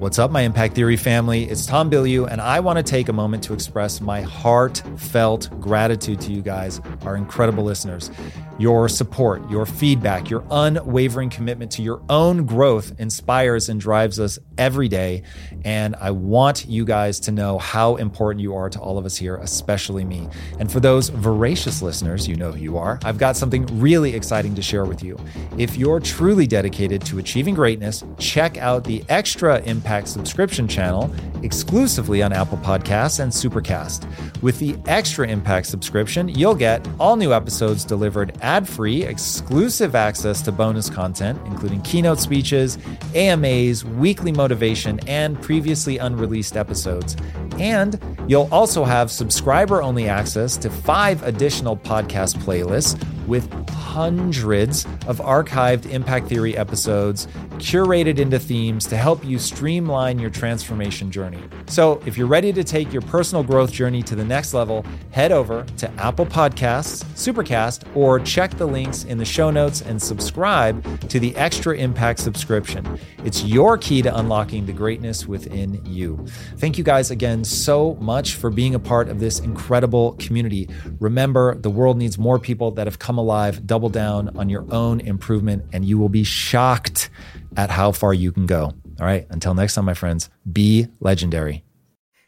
[0.00, 1.44] What's up, my Impact Theory family?
[1.44, 6.20] It's Tom Bilyeu, and I want to take a moment to express my heartfelt gratitude
[6.22, 8.10] to you guys, our incredible listeners.
[8.58, 14.38] Your support, your feedback, your unwavering commitment to your own growth inspires and drives us
[14.58, 15.22] every day.
[15.64, 19.16] And I want you guys to know how important you are to all of us
[19.16, 20.28] here, especially me.
[20.58, 22.98] And for those voracious listeners, you know who you are.
[23.04, 25.18] I've got something really exciting to share with you.
[25.56, 31.12] If you're truly dedicated to achieving greatness, check out the Extra Impact subscription channel
[31.42, 34.06] exclusively on Apple Podcasts and Supercast.
[34.42, 40.40] With the Extra Impact subscription, you'll get all new episodes delivered ad free, exclusive access
[40.42, 42.78] to bonus content, including keynote speeches,
[43.14, 47.16] AMAs, weekly motivation, and previously unreleased episodes.
[47.58, 55.18] And you'll also have subscriber only access to five additional podcast playlists with hundreds of
[55.20, 57.26] archived Impact Theory episodes
[57.58, 59.38] curated into themes to help you
[59.74, 61.42] streamline your transformation journey.
[61.66, 65.32] So, if you're ready to take your personal growth journey to the next level, head
[65.32, 71.08] over to Apple Podcasts, Supercast, or check the links in the show notes and subscribe
[71.08, 73.00] to the Extra Impact subscription.
[73.24, 76.24] It's your key to unlocking the greatness within you.
[76.58, 80.68] Thank you guys again so much for being a part of this incredible community.
[81.00, 83.66] Remember, the world needs more people that have come alive.
[83.66, 87.10] Double down on your own improvement, and you will be shocked
[87.56, 88.72] at how far you can go.
[89.00, 89.26] All right.
[89.30, 91.63] Until next time, my friends, be legendary.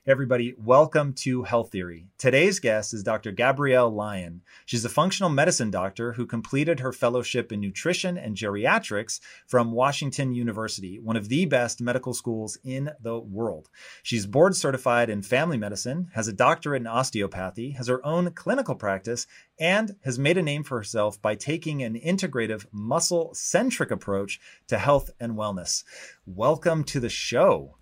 [0.08, 2.06] Everybody, welcome to Health Theory.
[2.16, 3.32] Today's guest is Dr.
[3.32, 4.42] Gabrielle Lyon.
[4.64, 9.18] She's a functional medicine doctor who completed her fellowship in nutrition and geriatrics
[9.48, 13.68] from Washington University, one of the best medical schools in the world.
[14.04, 18.76] She's board certified in family medicine, has a doctorate in osteopathy, has her own clinical
[18.76, 19.26] practice,
[19.58, 24.78] and has made a name for herself by taking an integrative muscle centric approach to
[24.78, 25.82] health and wellness.
[26.26, 27.74] Welcome to the show.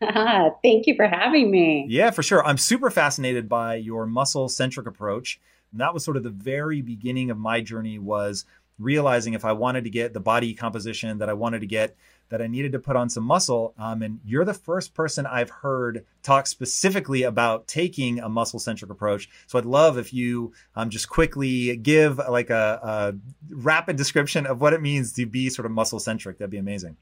[0.62, 1.86] Thank you for having me.
[1.88, 2.44] Yeah, for sure.
[2.44, 5.40] I'm super fascinated by your muscle centric approach.
[5.72, 8.44] And that was sort of the very beginning of my journey was
[8.78, 11.96] realizing if I wanted to get the body composition that I wanted to get,
[12.30, 13.74] that I needed to put on some muscle.
[13.76, 18.90] Um, and you're the first person I've heard talk specifically about taking a muscle centric
[18.90, 19.28] approach.
[19.48, 24.60] So I'd love if you um, just quickly give like a, a rapid description of
[24.60, 26.38] what it means to be sort of muscle centric.
[26.38, 26.96] That'd be amazing.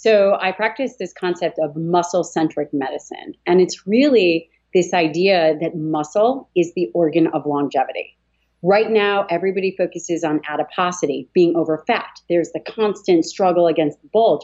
[0.00, 3.34] So I practice this concept of muscle centric medicine.
[3.46, 8.16] And it's really this idea that muscle is the organ of longevity.
[8.62, 12.20] Right now, everybody focuses on adiposity, being over fat.
[12.28, 14.42] There's the constant struggle against the bulge.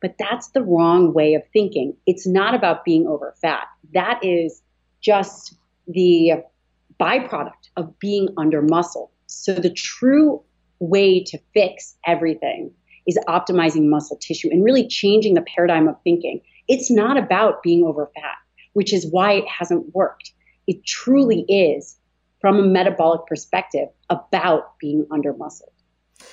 [0.00, 1.94] But that's the wrong way of thinking.
[2.06, 3.66] It's not about being over fat.
[3.92, 4.62] That is
[5.02, 5.54] just
[5.86, 6.42] the
[6.98, 9.10] byproduct of being under muscle.
[9.26, 10.42] So the true
[10.78, 12.70] way to fix everything
[13.06, 16.40] is optimizing muscle tissue and really changing the paradigm of thinking.
[16.68, 18.36] It's not about being over fat,
[18.72, 20.32] which is why it hasn't worked.
[20.66, 21.98] It truly is,
[22.40, 25.70] from a metabolic perspective, about being under muscled.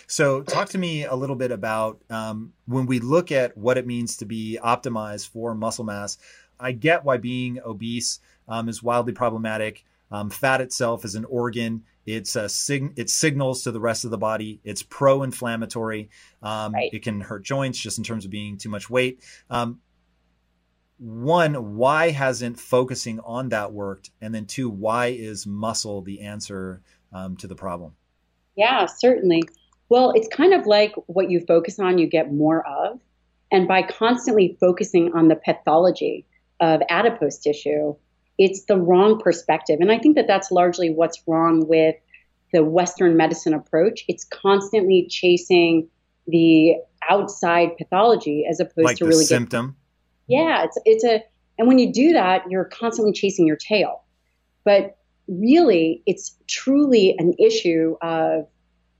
[0.08, 3.86] So, talk to me a little bit about um, when we look at what it
[3.86, 6.18] means to be optimized for muscle mass.
[6.60, 9.84] I get why being obese um, is wildly problematic.
[10.12, 11.84] Um, fat itself is an organ.
[12.06, 14.60] It's a sig- it signals to the rest of the body.
[14.64, 16.10] It's pro-inflammatory.
[16.42, 16.90] Um, right.
[16.92, 19.24] It can hurt joints just in terms of being too much weight.
[19.50, 19.80] Um,
[20.98, 24.12] one, why hasn't focusing on that worked?
[24.22, 27.96] And then two, why is muscle the answer um, to the problem?
[28.56, 29.42] Yeah, certainly.
[29.90, 33.00] Well, it's kind of like what you focus on, you get more of.
[33.52, 36.26] And by constantly focusing on the pathology
[36.60, 37.96] of adipose tissue,
[38.41, 39.78] it's the wrong perspective.
[39.81, 41.96] And I think that that's largely what's wrong with
[42.52, 44.03] the Western medicine approach.
[44.07, 45.88] It's constantly chasing
[46.28, 46.74] the
[47.07, 49.75] outside pathology as opposed like to really symptom.
[50.25, 51.24] Yeah, it's it's a
[51.59, 54.03] and when you do that, you're constantly chasing your tail.
[54.66, 54.97] But
[55.28, 58.47] really, it's truly an issue of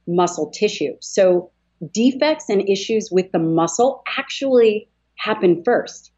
[0.06, 0.94] muscle tissue.
[1.00, 1.50] So
[1.91, 6.12] defects and issues with the muscle actually happen first.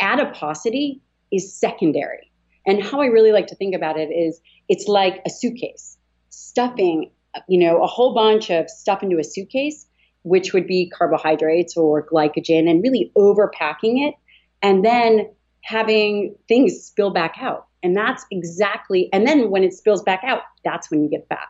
[0.00, 2.29] Adiposity is secondary.
[2.66, 5.96] And how I really like to think about it is it's like a suitcase,
[6.28, 7.10] stuffing,
[7.48, 9.86] you know, a whole bunch of stuff into a suitcase,
[10.22, 14.14] which would be carbohydrates or glycogen, and really overpacking it,
[14.62, 15.30] and then
[15.62, 17.66] having things spill back out.
[17.82, 21.48] And that's exactly, and then when it spills back out, that's when you get fat.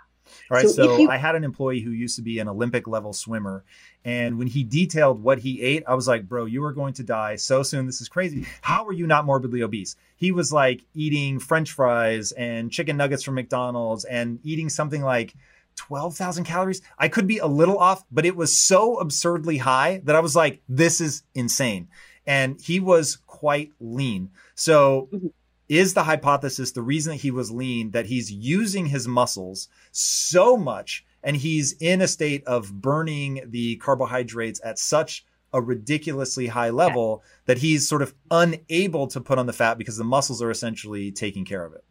[0.50, 0.68] All right.
[0.68, 3.64] So, so you, I had an employee who used to be an Olympic level swimmer.
[4.04, 7.02] And when he detailed what he ate, I was like, bro, you are going to
[7.02, 7.86] die so soon.
[7.86, 8.46] This is crazy.
[8.62, 9.96] How are you not morbidly obese?
[10.16, 15.34] He was like eating french fries and chicken nuggets from McDonald's and eating something like
[15.76, 16.82] 12,000 calories.
[16.98, 20.34] I could be a little off, but it was so absurdly high that I was
[20.34, 21.88] like, this is insane.
[22.26, 24.30] and he was quite lean.
[24.54, 25.26] So, mm-hmm.
[25.70, 30.56] Is the hypothesis the reason that he was lean that he's using his muscles so
[30.56, 36.70] much and he's in a state of burning the carbohydrates at such a ridiculously high
[36.70, 37.30] level yeah.
[37.46, 41.12] that he's sort of unable to put on the fat because the muscles are essentially
[41.12, 41.84] taking care of it.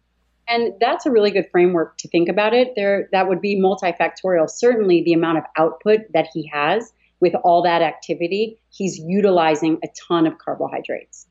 [0.48, 2.74] And that's a really good framework to think about it.
[2.76, 4.50] There that would be multifactorial.
[4.50, 6.92] Certainly the amount of output that he has
[7.22, 11.28] with all that activity, he's utilizing a ton of carbohydrates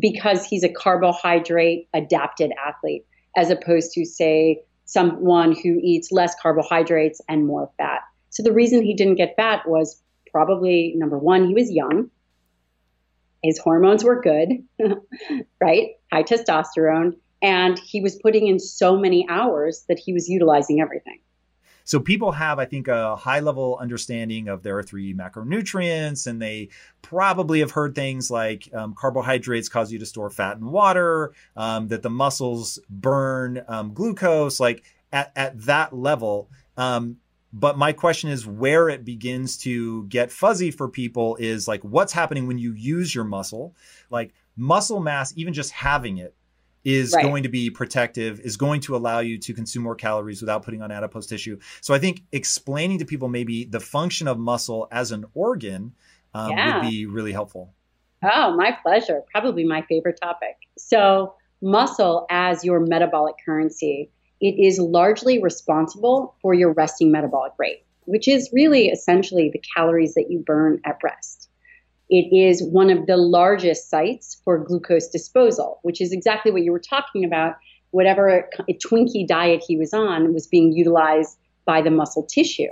[0.00, 3.04] because he's a carbohydrate adapted athlete
[3.36, 8.00] as opposed to say someone who eats less carbohydrates and more fat.
[8.30, 10.02] So the reason he didn't get fat was
[10.32, 12.10] probably number one, he was young.
[13.42, 14.64] His hormones were good,
[15.60, 15.90] right?
[16.12, 17.16] High testosterone.
[17.42, 21.20] And he was putting in so many hours that he was utilizing everything.
[21.84, 26.40] So people have, I think, a high level understanding of there are three macronutrients, and
[26.40, 26.68] they
[27.02, 31.88] probably have heard things like um, carbohydrates cause you to store fat and water, um,
[31.88, 36.48] that the muscles burn um, glucose, like at, at that level.
[36.76, 37.18] Um,
[37.52, 42.12] but my question is where it begins to get fuzzy for people is like what's
[42.12, 43.74] happening when you use your muscle
[44.08, 46.34] like muscle mass even just having it
[46.84, 47.22] is right.
[47.22, 50.82] going to be protective is going to allow you to consume more calories without putting
[50.82, 55.12] on adipose tissue so i think explaining to people maybe the function of muscle as
[55.12, 55.92] an organ
[56.34, 56.80] um, yeah.
[56.80, 57.74] would be really helpful
[58.24, 64.10] oh my pleasure probably my favorite topic so muscle as your metabolic currency
[64.40, 70.14] it is largely responsible for your resting metabolic rate, which is really essentially the calories
[70.14, 71.29] that you burn at rest.
[72.10, 76.72] It is one of the largest sites for glucose disposal, which is exactly what you
[76.72, 77.54] were talking about.
[77.92, 82.70] Whatever Twinkie diet he was on was being utilized by the muscle tissue.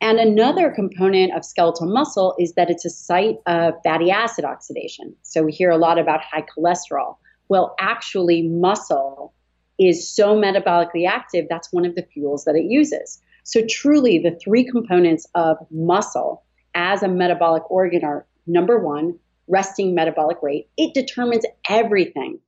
[0.00, 5.16] And another component of skeletal muscle is that it's a site of fatty acid oxidation.
[5.22, 7.16] So we hear a lot about high cholesterol.
[7.48, 9.32] Well, actually, muscle
[9.78, 13.20] is so metabolically active, that's one of the fuels that it uses.
[13.42, 16.42] So, truly, the three components of muscle
[16.74, 20.68] as a metabolic organ are number one, resting metabolic rate.
[20.76, 22.38] It determines everything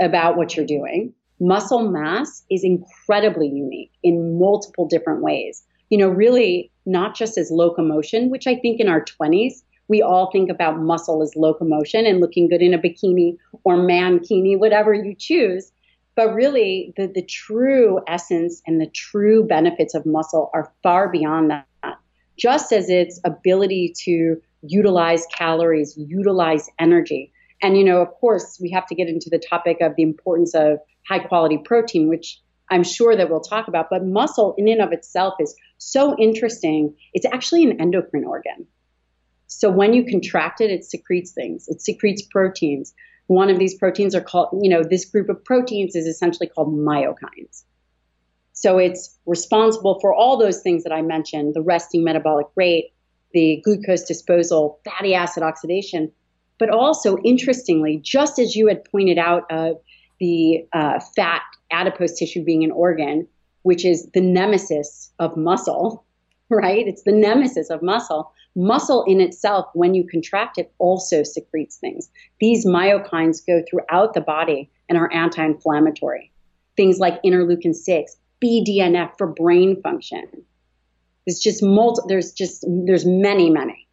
[0.00, 1.14] about what you're doing.
[1.40, 5.64] Muscle mass is incredibly unique in multiple different ways.
[5.90, 10.30] You know, really not just as locomotion, which I think in our 20s, we all
[10.30, 15.14] think about muscle as locomotion and looking good in a bikini or mankini, whatever you
[15.14, 15.70] choose.
[16.16, 21.50] But really, the, the true essence and the true benefits of muscle are far beyond
[21.50, 21.66] that.
[22.38, 27.32] Just as its ability to utilize calories, utilize energy.
[27.62, 30.54] And, you know, of course, we have to get into the topic of the importance
[30.54, 30.78] of
[31.08, 32.40] high quality protein, which
[32.70, 33.86] I'm sure that we'll talk about.
[33.90, 36.94] But muscle, in and of itself, is so interesting.
[37.12, 38.66] It's actually an endocrine organ.
[39.46, 42.92] So when you contract it, it secretes things, it secretes proteins.
[43.26, 46.74] One of these proteins are called, you know, this group of proteins is essentially called
[46.74, 47.64] myokines.
[48.52, 52.93] So it's responsible for all those things that I mentioned the resting metabolic rate,
[53.34, 56.10] the glucose disposal, fatty acid oxidation,
[56.58, 59.76] but also interestingly, just as you had pointed out of
[60.20, 61.42] the uh, fat
[61.72, 63.26] adipose tissue being an organ,
[63.62, 66.04] which is the nemesis of muscle,
[66.48, 66.86] right?
[66.86, 68.32] It's the nemesis of muscle.
[68.56, 72.08] Muscle in itself, when you contract it, also secretes things.
[72.38, 76.30] These myokines go throughout the body and are anti inflammatory.
[76.76, 80.24] Things like interleukin 6, BDNF for brain function.
[81.26, 83.84] There's just multi, there's just, there's many, many.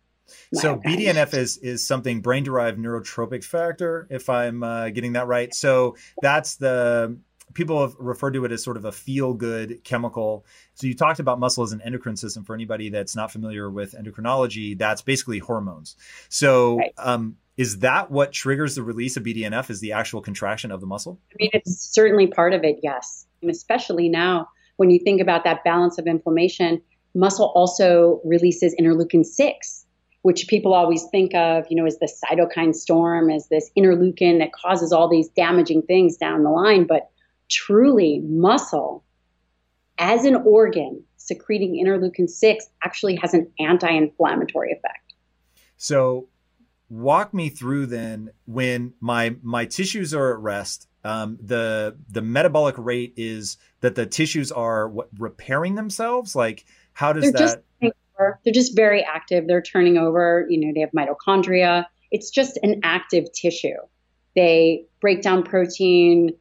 [0.53, 5.53] So BDNF is is something brain derived neurotropic factor, if I'm uh, getting that right.
[5.53, 7.17] So that's the
[7.53, 10.45] people have referred to it as sort of a feel good chemical.
[10.73, 12.43] So you talked about muscle as an endocrine system.
[12.43, 15.95] For anybody that's not familiar with endocrinology, that's basically hormones.
[16.29, 16.93] So right.
[16.97, 19.69] um, is that what triggers the release of BDNF?
[19.69, 21.19] Is the actual contraction of the muscle?
[21.31, 22.79] I mean, it's certainly part of it.
[22.81, 24.47] Yes, and especially now
[24.77, 26.81] when you think about that balance of inflammation,
[27.13, 29.85] muscle also releases interleukin six
[30.23, 34.53] which people always think of, you know, as the cytokine storm, as this interleukin that
[34.53, 36.85] causes all these damaging things down the line.
[36.85, 37.09] But
[37.51, 39.03] truly muscle
[39.97, 45.13] as an organ secreting interleukin 6 actually has an anti-inflammatory effect
[45.77, 46.27] so
[46.89, 52.75] walk me through then when my my tissues are at rest um, the the metabolic
[52.77, 57.39] rate is that the tissues are what, repairing themselves like how does they're that
[57.81, 57.93] just,
[58.43, 62.79] they're just very active they're turning over you know they have mitochondria it's just an
[62.83, 63.77] active tissue
[64.35, 66.31] they break down protein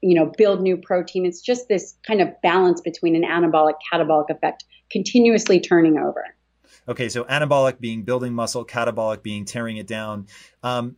[0.00, 1.26] you know, build new protein.
[1.26, 6.24] It's just this kind of balance between an anabolic catabolic effect continuously turning over.
[6.88, 10.26] Okay, so anabolic being building muscle, catabolic being tearing it down.
[10.62, 10.96] Um,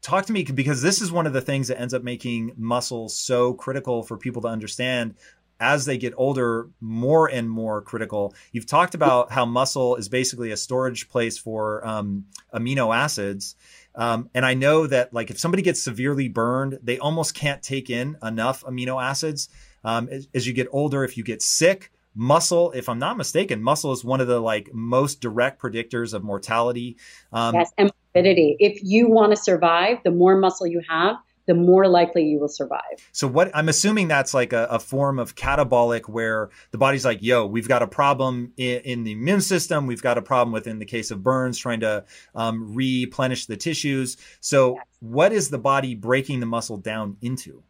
[0.00, 3.08] talk to me because this is one of the things that ends up making muscle
[3.08, 5.14] so critical for people to understand
[5.60, 8.34] as they get older, more and more critical.
[8.52, 13.56] You've talked about how muscle is basically a storage place for um, amino acids.
[13.94, 17.88] Um, and I know that like if somebody gets severely burned, they almost can't take
[17.88, 19.48] in enough amino acids.
[19.84, 23.62] Um, as, as, you get older, if you get sick, muscle, if I'm not mistaken,
[23.62, 26.96] muscle is one of the like most direct predictors of mortality.
[27.32, 28.56] Um, yes, and morbidity.
[28.58, 32.48] If you want to survive, the more muscle you have, the more likely you will
[32.48, 32.80] survive.
[33.12, 37.22] So what I'm assuming that's like a, a, form of catabolic where the body's like,
[37.22, 39.86] yo, we've got a problem in, in the immune system.
[39.86, 44.16] We've got a problem within the case of burns, trying to um, replenish the tissues.
[44.40, 44.84] So yes.
[45.00, 47.62] what is the body breaking the muscle down into?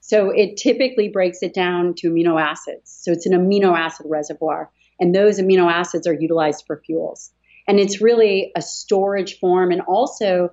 [0.00, 2.98] So it typically breaks it down to amino acids.
[3.02, 4.70] So it's an amino acid reservoir.
[5.00, 7.30] And those amino acids are utilized for fuels.
[7.66, 10.50] And it's really a storage form and also,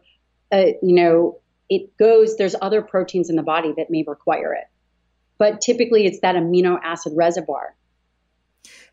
[0.51, 4.65] uh, you know, it goes, there's other proteins in the body that may require it.
[5.37, 7.75] But typically it's that amino acid reservoir.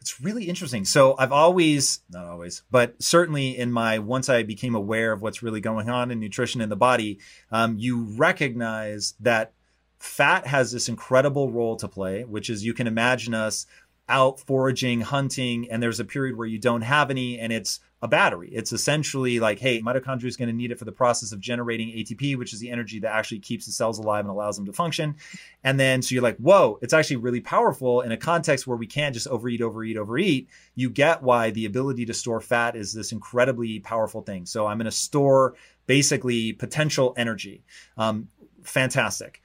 [0.01, 0.85] It's really interesting.
[0.85, 5.43] So I've always, not always, but certainly in my, once I became aware of what's
[5.43, 7.21] really going on in nutrition in the body,
[7.53, 9.53] um, you recognize that
[10.01, 13.67] fat has this incredible role to play, which is you can imagine us
[14.09, 18.09] out foraging, hunting, and there's a period where you don't have any, and it's a
[18.09, 18.51] battery.
[18.53, 21.89] It's essentially like, hey, mitochondria is going to need it for the process of generating
[21.89, 24.73] ATP, which is the energy that actually keeps the cells alive and allows them to
[24.73, 25.15] function.
[25.63, 28.89] And then so you're like, whoa, it's actually really powerful in a context where we
[28.89, 30.49] can't just overeat, overeat, overeat.
[30.75, 34.47] You get why the ability to store fat is this incredibly powerful thing.
[34.47, 35.55] So I'm going to store
[35.87, 37.63] basically potential energy.
[37.97, 38.29] Um,
[38.65, 39.42] fantastic.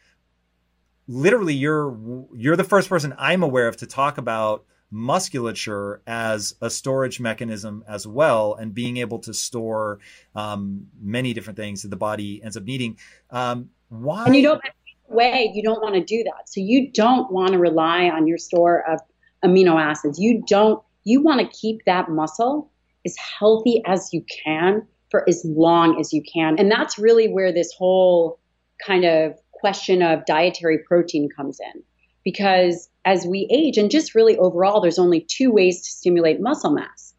[1.07, 1.97] Literally, you're
[2.35, 7.83] you're the first person I'm aware of to talk about musculature as a storage mechanism
[7.87, 9.99] as well, and being able to store
[10.35, 12.97] um, many different things that the body ends up needing.
[13.29, 14.25] Um, why?
[14.25, 14.61] And you don't
[15.09, 16.49] way you don't want to do that.
[16.49, 18.99] So you don't want to rely on your store of
[19.43, 20.19] amino acids.
[20.19, 20.81] You don't.
[21.03, 22.69] You want to keep that muscle
[23.05, 27.51] as healthy as you can for as long as you can, and that's really where
[27.51, 28.39] this whole
[28.85, 31.83] kind of question of dietary protein comes in.
[32.23, 36.71] Because as we age and just really overall there's only two ways to stimulate muscle
[36.71, 37.13] mass.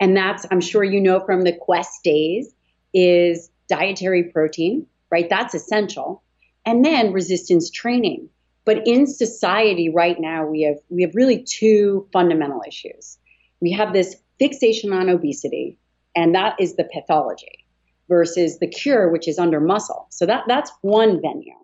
[0.00, 2.52] And that's i'm sure you know from the quest days
[2.92, 5.28] is dietary protein right?
[5.28, 6.22] That's essential.
[6.64, 8.28] And then resistance training.
[8.64, 13.18] But in society right now we have we have really two fundamental issues.
[13.60, 15.78] We have this fixation on obesity
[16.14, 17.64] and that is the pathology
[18.08, 20.06] versus the cure which is under muscle.
[20.10, 21.54] So that that's one venue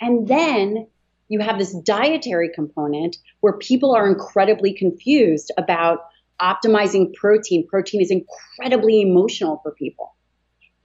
[0.00, 0.86] and then
[1.28, 6.00] you have this dietary component where people are incredibly confused about
[6.40, 7.66] optimizing protein.
[7.66, 10.14] Protein is incredibly emotional for people.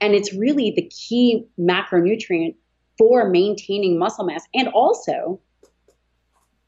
[0.00, 2.56] And it's really the key macronutrient
[2.98, 5.40] for maintaining muscle mass and also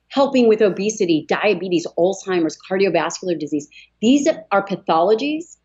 [0.08, 3.68] helping with obesity, diabetes, Alzheimer's, cardiovascular disease.
[4.00, 5.56] These are pathologies.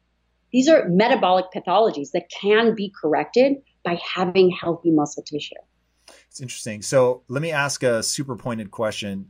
[0.52, 5.54] These are metabolic pathologies that can be corrected by having healthy muscle tissue.
[6.30, 6.82] It's interesting.
[6.82, 9.30] So let me ask a super pointed question.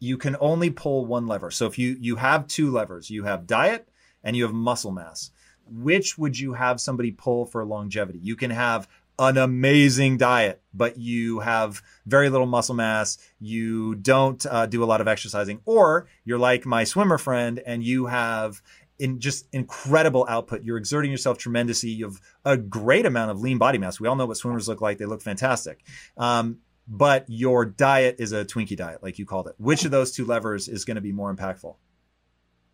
[0.00, 1.50] You can only pull one lever.
[1.50, 3.88] So if you you have two levers, you have diet
[4.22, 5.30] and you have muscle mass.
[5.66, 8.20] Which would you have somebody pull for longevity?
[8.22, 8.88] You can have
[9.18, 13.18] an amazing diet, but you have very little muscle mass.
[13.40, 17.82] You don't uh, do a lot of exercising, or you're like my swimmer friend and
[17.82, 18.62] you have
[18.98, 20.64] in just incredible output.
[20.64, 21.90] You're exerting yourself tremendously.
[21.90, 24.00] You have a great amount of lean body mass.
[24.00, 24.98] We all know what swimmers look like.
[24.98, 25.84] They look fantastic.
[26.16, 29.54] Um, but your diet is a Twinkie diet, like you called it.
[29.58, 31.76] Which of those two levers is going to be more impactful?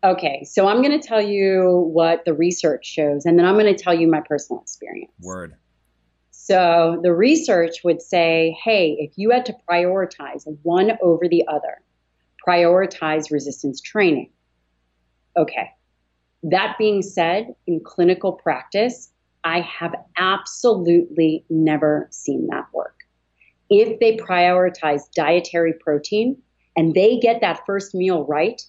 [0.03, 3.75] Okay, so I'm going to tell you what the research shows, and then I'm going
[3.75, 5.11] to tell you my personal experience.
[5.19, 5.55] Word.
[6.29, 11.81] So the research would say, hey, if you had to prioritize one over the other,
[12.47, 14.29] prioritize resistance training.
[15.35, 15.71] Okay,
[16.45, 19.11] that being said, in clinical practice,
[19.43, 22.99] I have absolutely never seen that work.
[23.69, 26.37] If they prioritize dietary protein
[26.77, 28.61] and they get that first meal right,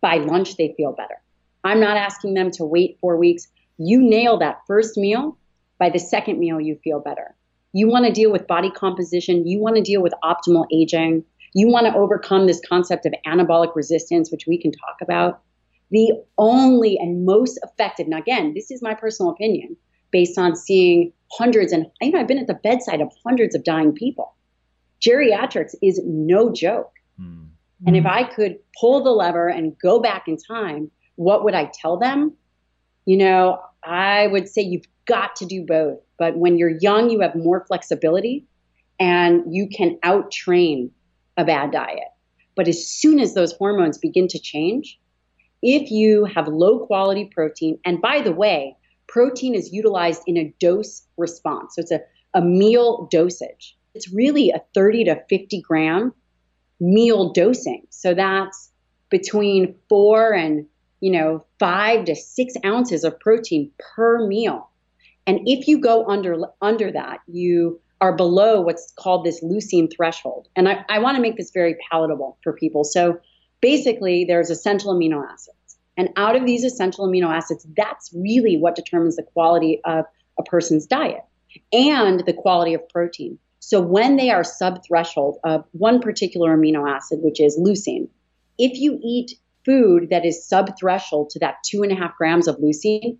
[0.00, 1.20] by lunch they feel better.
[1.64, 3.48] I'm not asking them to wait four weeks.
[3.78, 5.36] You nail that first meal,
[5.78, 7.34] by the second meal, you feel better.
[7.72, 11.68] You want to deal with body composition, you want to deal with optimal aging, you
[11.68, 15.42] want to overcome this concept of anabolic resistance, which we can talk about
[15.90, 19.76] the only and most effective, and again, this is my personal opinion
[20.10, 23.64] based on seeing hundreds and you know, I've been at the bedside of hundreds of
[23.64, 24.34] dying people.
[25.00, 26.92] Geriatrics is no joke.
[27.20, 27.48] Mm.
[27.86, 31.70] And if I could pull the lever and go back in time, what would I
[31.72, 32.34] tell them?
[33.04, 35.98] You know, I would say you've got to do both.
[36.18, 38.44] But when you're young, you have more flexibility
[38.98, 40.90] and you can out train
[41.36, 42.08] a bad diet.
[42.56, 44.98] But as soon as those hormones begin to change,
[45.62, 48.76] if you have low quality protein, and by the way,
[49.08, 51.74] protein is utilized in a dose response.
[51.74, 52.00] So it's a,
[52.34, 53.76] a meal dosage.
[53.94, 56.12] It's really a 30 to 50 gram
[56.80, 57.86] meal dosing.
[57.90, 58.70] So that's
[59.10, 60.66] between four and,
[61.00, 64.70] you know, five to six ounces of protein per meal.
[65.26, 70.48] And if you go under under that, you are below what's called this leucine threshold.
[70.54, 72.84] And I, I want to make this very palatable for people.
[72.84, 73.18] So
[73.60, 75.56] basically, there's essential amino acids.
[75.96, 80.04] And out of these essential amino acids, that's really what determines the quality of
[80.38, 81.24] a person's diet
[81.72, 83.38] and the quality of protein.
[83.58, 88.08] So when they are sub threshold of one particular amino acid, which is leucine,
[88.58, 89.32] if you eat
[89.64, 93.18] food that is sub threshold to that two and a half grams of leucine,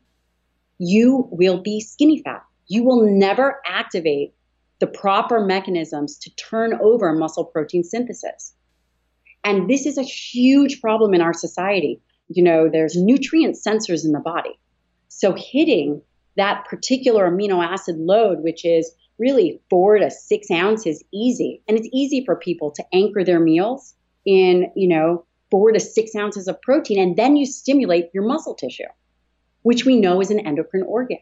[0.79, 2.45] you will be skinny fat.
[2.69, 4.35] You will never activate
[4.79, 8.55] the proper mechanisms to turn over muscle protein synthesis.
[9.45, 12.01] And this is a huge problem in our society.
[12.29, 14.59] You know, there's nutrient sensors in the body.
[15.09, 16.03] So hitting
[16.37, 21.63] that particular amino acid load, which is really four to six ounces easy.
[21.67, 26.15] And it's easy for people to anchor their meals in, you know, four to six
[26.15, 27.01] ounces of protein.
[27.01, 28.85] And then you stimulate your muscle tissue,
[29.63, 31.19] which we know is an endocrine organ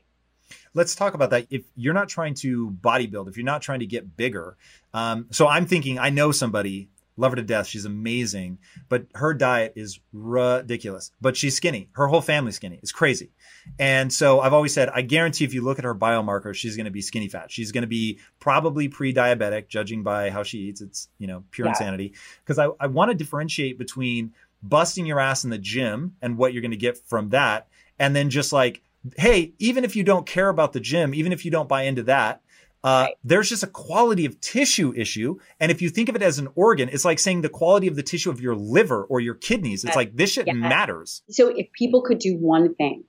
[0.76, 1.46] let's talk about that.
[1.50, 4.56] If you're not trying to bodybuild, if you're not trying to get bigger,
[4.94, 7.66] um, so I'm thinking I know somebody, love her to death.
[7.66, 8.58] She's amazing,
[8.88, 11.10] but her diet is ridiculous.
[11.20, 11.88] But she's skinny.
[11.92, 12.78] Her whole family's skinny.
[12.82, 13.30] It's crazy.
[13.78, 16.84] And so I've always said, I guarantee if you look at her biomarker, she's going
[16.84, 17.50] to be skinny fat.
[17.50, 20.80] She's going to be probably pre-diabetic, judging by how she eats.
[20.80, 21.72] It's you know pure yeah.
[21.72, 22.14] insanity.
[22.44, 26.52] Because I, I want to differentiate between busting your ass in the gym and what
[26.52, 27.68] you're going to get from that,
[27.98, 28.82] and then just like
[29.16, 32.02] hey, even if you don't care about the gym, even if you don't buy into
[32.04, 32.42] that,
[32.86, 33.14] uh, right.
[33.24, 35.36] there's just a quality of tissue issue.
[35.58, 37.96] And if you think of it as an organ, it's like saying the quality of
[37.96, 39.82] the tissue of your liver or your kidneys.
[39.82, 40.52] It's like this shit yeah.
[40.52, 41.22] matters.
[41.28, 43.02] So if people could do one thing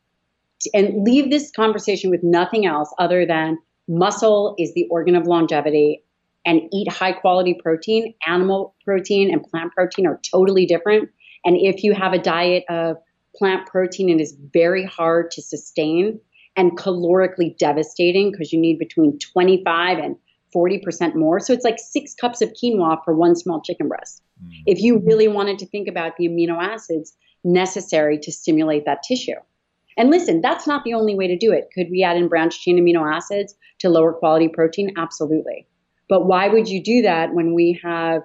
[0.73, 6.03] and leave this conversation with nothing else other than muscle is the organ of longevity
[6.43, 11.09] and eat high quality protein, animal protein and plant protein are totally different.
[11.45, 12.97] And if you have a diet of
[13.35, 16.19] plant protein it is very hard to sustain
[16.57, 20.15] and calorically devastating because you need between 25 and
[20.53, 21.39] 40% more.
[21.39, 24.23] So it's like six cups of quinoa for one small chicken breast.
[24.43, 24.63] Mm.
[24.65, 29.39] If you really wanted to think about the amino acids necessary to stimulate that tissue.
[29.97, 31.69] And listen, that's not the only way to do it.
[31.73, 34.93] Could we add in branched chain amino acids to lower quality protein?
[34.97, 35.67] Absolutely.
[36.09, 38.23] But why would you do that when we have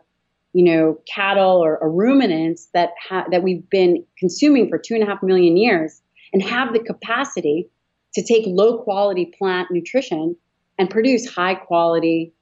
[0.53, 5.03] you know, cattle or, or ruminants that ha- that we've been consuming for two and
[5.03, 7.69] a half million years, and have the capacity
[8.15, 10.37] to take low quality plant nutrition
[10.79, 12.33] and produce high quality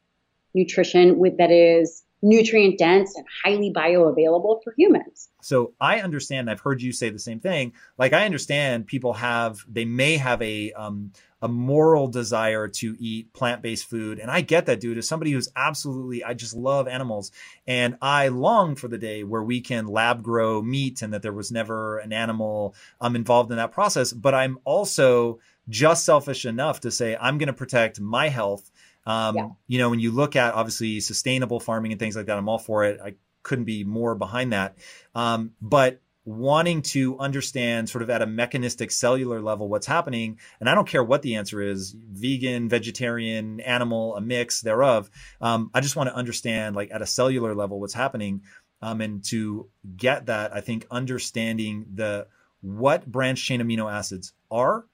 [0.55, 5.29] nutrition with that is nutrient dense and highly bioavailable for humans.
[5.43, 6.51] So I understand.
[6.51, 7.73] I've heard you say the same thing.
[7.97, 13.33] Like I understand people have, they may have a um, a moral desire to eat
[13.33, 14.99] plant based food, and I get that, dude.
[14.99, 17.33] As somebody who's absolutely, I just love animals,
[17.67, 21.33] and I long for the day where we can lab grow meat, and that there
[21.33, 24.13] was never an animal um, involved in that process.
[24.13, 25.39] But I'm also
[25.71, 28.71] just selfish enough to say I'm going to protect my health
[29.07, 29.49] um, yeah.
[29.67, 32.59] You know, when you look at obviously sustainable farming and things like that, I'm all
[32.59, 33.01] for it.
[33.03, 34.77] I couldn't be more behind that.
[35.15, 40.69] Um, but wanting to understand sort of at a mechanistic cellular level what's happening and
[40.69, 45.81] i don't care what the answer is vegan vegetarian animal a mix thereof um, i
[45.81, 48.43] just want to understand like at a cellular level what's happening
[48.83, 52.27] um, and to get that i think understanding the
[52.61, 54.85] what branch chain amino acids are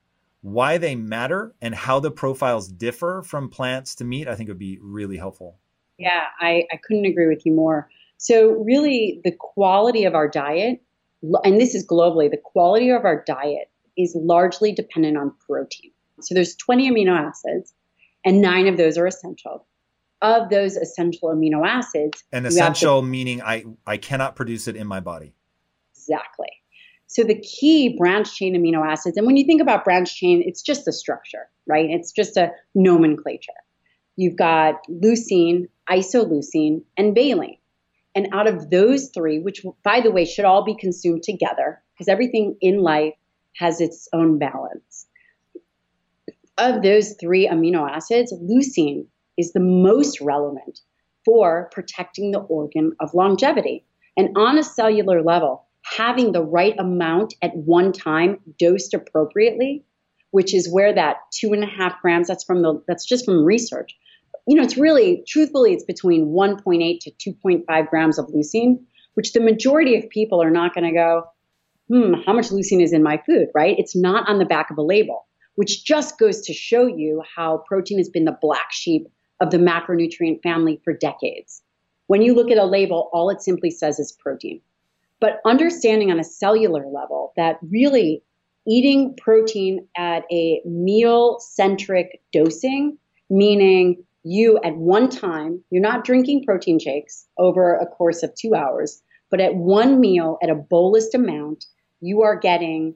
[0.47, 4.57] why they matter and how the profiles differ from plants to meat, I think would
[4.57, 5.59] be really helpful.
[5.97, 7.89] Yeah, I, I couldn't agree with you more.
[8.17, 10.81] So, really, the quality of our diet,
[11.21, 15.91] and this is globally, the quality of our diet is largely dependent on protein.
[16.21, 17.73] So, there's 20 amino acids,
[18.23, 19.67] and nine of those are essential.
[20.21, 24.99] Of those essential amino acids, and essential meaning I, I cannot produce it in my
[24.99, 25.35] body.
[25.95, 26.47] Exactly.
[27.07, 30.61] So the key branch chain amino acids, and when you think about branch chain, it's
[30.61, 31.89] just a structure, right?
[31.89, 33.53] It's just a nomenclature.
[34.17, 37.57] You've got leucine, isoleucine, and valine.
[38.13, 42.07] And out of those three, which by the way should all be consumed together, because
[42.07, 43.13] everything in life
[43.55, 45.05] has its own balance.
[46.57, 49.05] Of those three amino acids, leucine
[49.37, 50.81] is the most relevant
[51.23, 53.85] for protecting the organ of longevity.
[54.17, 59.83] And on a cellular level, having the right amount at one time dosed appropriately,
[60.31, 63.43] which is where that two and a half grams, that's from the, that's just from
[63.43, 63.95] research.
[64.47, 68.79] You know, it's really, truthfully, it's between 1.8 to 2.5 grams of leucine,
[69.15, 71.23] which the majority of people are not going to go,
[71.89, 73.75] hmm, how much leucine is in my food, right?
[73.77, 77.63] It's not on the back of a label, which just goes to show you how
[77.67, 79.07] protein has been the black sheep
[79.39, 81.61] of the macronutrient family for decades.
[82.07, 84.61] When you look at a label, all it simply says is protein.
[85.19, 88.21] But understanding on a cellular level that really
[88.67, 92.97] eating protein at a meal centric dosing,
[93.29, 98.53] meaning you at one time, you're not drinking protein shakes over a course of two
[98.53, 99.01] hours,
[99.31, 101.65] but at one meal at a bolus amount,
[102.01, 102.95] you are getting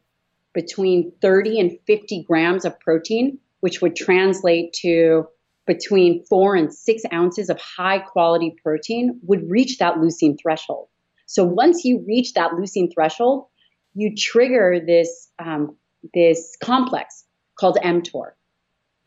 [0.53, 5.27] between 30 and 50 grams of protein, which would translate to
[5.65, 10.87] between four and six ounces of high quality protein would reach that leucine threshold.
[11.31, 13.45] So once you reach that leucine threshold,
[13.93, 15.77] you trigger this um,
[16.13, 17.23] this complex
[17.57, 18.31] called mTOR.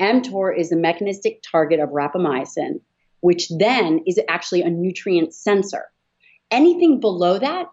[0.01, 2.81] mTOR is the mechanistic target of rapamycin,
[3.21, 5.85] which then is actually a nutrient sensor.
[6.51, 7.67] Anything below that,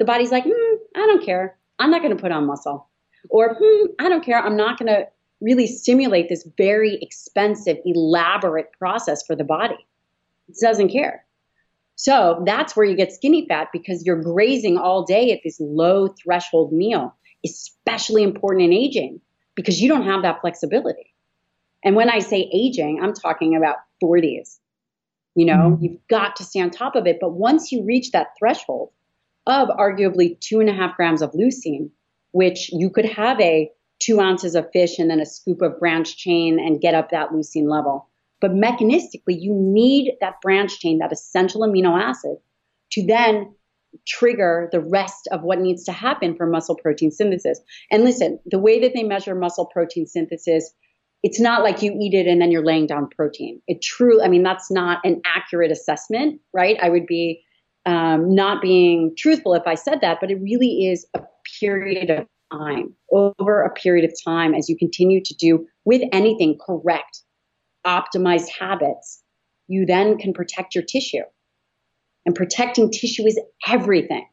[0.00, 1.56] the body's like, mm, I don't care.
[1.78, 2.88] I'm not going to put on muscle.
[3.30, 4.40] Or, hmm, I don't care.
[4.40, 5.06] I'm not going to
[5.40, 9.86] really stimulate this very expensive, elaborate process for the body.
[10.48, 11.23] It doesn't care.
[11.96, 16.08] So that's where you get skinny fat because you're grazing all day at this low
[16.08, 19.20] threshold meal, especially important in aging
[19.54, 21.14] because you don't have that flexibility.
[21.84, 24.58] And when I say aging, I'm talking about 40s.
[25.34, 25.84] You know, mm-hmm.
[25.84, 27.18] you've got to stay on top of it.
[27.20, 28.90] But once you reach that threshold
[29.46, 31.90] of arguably two and a half grams of leucine,
[32.32, 36.16] which you could have a two ounces of fish and then a scoop of branch
[36.16, 38.08] chain and get up that leucine level.
[38.40, 42.36] But mechanistically, you need that branch chain, that essential amino acid,
[42.92, 43.54] to then
[44.06, 47.60] trigger the rest of what needs to happen for muscle protein synthesis.
[47.90, 50.72] And listen, the way that they measure muscle protein synthesis,
[51.22, 53.62] it's not like you eat it and then you're laying down protein.
[53.66, 56.76] It truly, I mean, that's not an accurate assessment, right?
[56.82, 57.42] I would be
[57.86, 61.20] um, not being truthful if I said that, but it really is a
[61.60, 66.58] period of time, over a period of time, as you continue to do with anything
[66.64, 67.20] correct,
[67.86, 69.22] optimized habits,
[69.66, 71.24] you then can protect your tissue.
[72.26, 74.26] And protecting tissue is everything.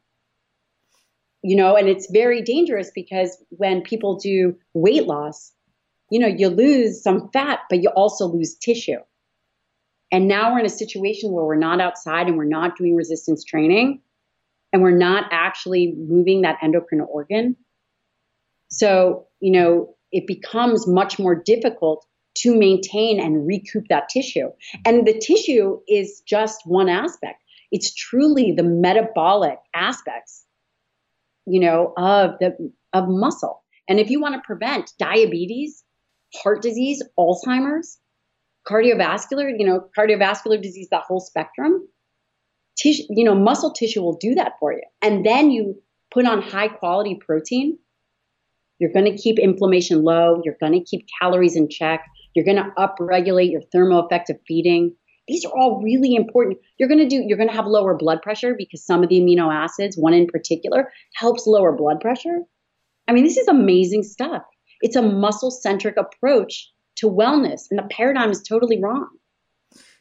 [1.42, 5.52] You know, and it's very dangerous because when people do weight loss,
[6.10, 8.98] you know, you lose some fat, but you also lose tissue.
[10.12, 13.44] And now we're in a situation where we're not outside and we're not doing resistance
[13.44, 14.02] training
[14.72, 17.56] and we're not actually moving that endocrine organ.
[18.68, 24.48] So, you know, it becomes much more difficult to maintain and recoup that tissue.
[24.84, 27.42] And the tissue is just one aspect.
[27.70, 30.44] It's truly the metabolic aspects,
[31.46, 33.62] you know, of the of muscle.
[33.88, 35.82] And if you want to prevent diabetes,
[36.34, 37.98] heart disease, Alzheimer's,
[38.68, 41.86] cardiovascular, you know, cardiovascular disease, that whole spectrum,
[42.76, 44.82] tissue, you know, muscle tissue will do that for you.
[45.00, 47.78] And then you put on high quality protein
[48.82, 50.42] you're going to keep inflammation low.
[50.44, 52.04] You're going to keep calories in check.
[52.34, 54.94] You're going to upregulate your thermal effect feeding.
[55.28, 56.58] These are all really important.
[56.78, 59.20] You're going to do, you're going to have lower blood pressure because some of the
[59.20, 62.40] amino acids, one in particular, helps lower blood pressure.
[63.08, 64.42] I mean, this is amazing stuff.
[64.80, 69.08] It's a muscle centric approach to wellness, and the paradigm is totally wrong.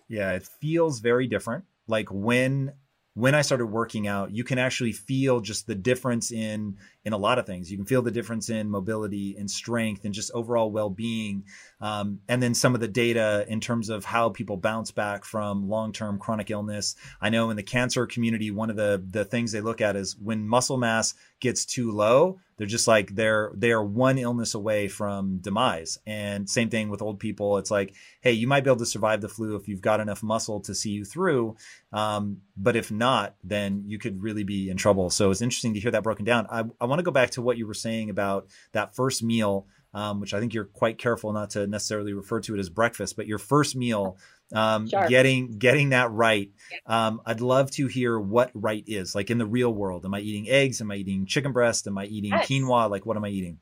[0.07, 1.65] Yeah, it feels very different.
[1.87, 2.73] Like when
[3.13, 7.17] when I started working out, you can actually feel just the difference in in a
[7.17, 7.69] lot of things.
[7.69, 11.43] You can feel the difference in mobility and strength and just overall well being.
[11.81, 15.67] Um, and then some of the data in terms of how people bounce back from
[15.67, 16.95] long term chronic illness.
[17.19, 20.17] I know in the cancer community, one of the the things they look at is
[20.17, 24.87] when muscle mass gets too low, they're just like they're they are one illness away
[24.87, 25.97] from demise.
[26.05, 27.57] And same thing with old people.
[27.57, 30.23] It's like, hey, you might be able to survive the flu if you've got enough
[30.23, 31.57] muscle to see you through.
[31.91, 35.09] Um, but if not, then you could really be in trouble.
[35.09, 36.47] So it's interesting to hear that broken down.
[36.49, 39.65] I, I want to go back to what you were saying about that first meal,
[39.93, 43.15] um, which I think you're quite careful not to necessarily refer to it as breakfast,
[43.15, 44.17] but your first meal,
[44.53, 45.07] um, sure.
[45.07, 46.51] getting getting that right.
[46.85, 50.05] Um, I'd love to hear what right is, like in the real world.
[50.05, 50.81] Am I eating eggs?
[50.81, 51.87] Am I eating chicken breast?
[51.87, 52.47] Am I eating yes.
[52.47, 52.89] quinoa?
[52.89, 53.59] Like, what am I eating?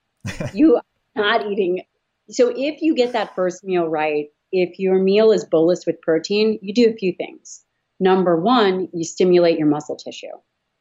[0.54, 0.82] you are
[1.16, 1.82] not eating.
[2.30, 6.58] So if you get that first meal right, if your meal is bolus with protein,
[6.62, 7.64] you do a few things.
[8.00, 10.28] Number one, you stimulate your muscle tissue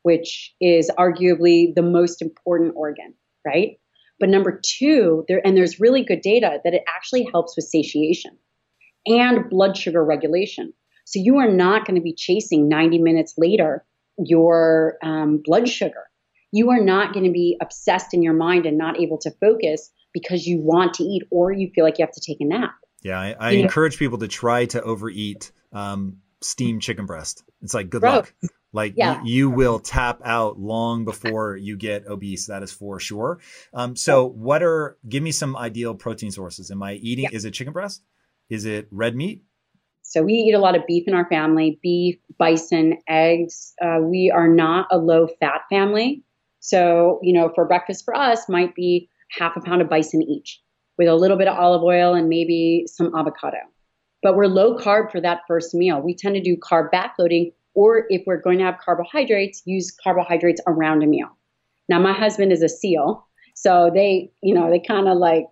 [0.08, 3.14] which is arguably the most important organ,
[3.46, 3.78] right?
[4.22, 8.38] But number two, there and there's really good data that it actually helps with satiation
[9.06, 10.74] and blood sugar regulation.
[11.06, 13.86] So you are not going to be chasing 90 minutes later
[14.18, 16.04] your um, blood sugar.
[16.52, 19.92] you are not going to be obsessed in your mind and not able to focus
[20.14, 22.74] because you want to eat or you feel like you have to take a nap.
[23.04, 24.00] Yeah, I, I encourage know?
[24.00, 27.44] people to try to overeat um, steamed chicken breast.
[27.62, 28.16] It's like good Gross.
[28.16, 28.34] luck.
[28.74, 29.22] Like yeah.
[29.24, 32.48] you, you, will tap out long before you get obese.
[32.48, 33.40] That is for sure.
[33.74, 36.70] Um, so what are, give me some ideal protein sources.
[36.70, 37.30] Am I eating, yeah.
[37.32, 38.04] is it chicken breast?
[38.50, 39.44] Is it red meat?
[40.02, 43.74] So we eat a lot of beef in our family, beef, bison, eggs.
[43.82, 46.24] Uh, we are not a low fat family.
[46.60, 50.62] So, you know, for breakfast for us might be half a pound of bison each
[50.98, 53.58] with a little bit of olive oil and maybe some avocado.
[54.24, 56.02] But we're low carb for that first meal.
[56.02, 60.62] We tend to do carb backloading, or if we're going to have carbohydrates, use carbohydrates
[60.68, 61.38] around a meal.
[61.90, 65.46] Now, my husband is a SEAL, so they, you know, they kind of like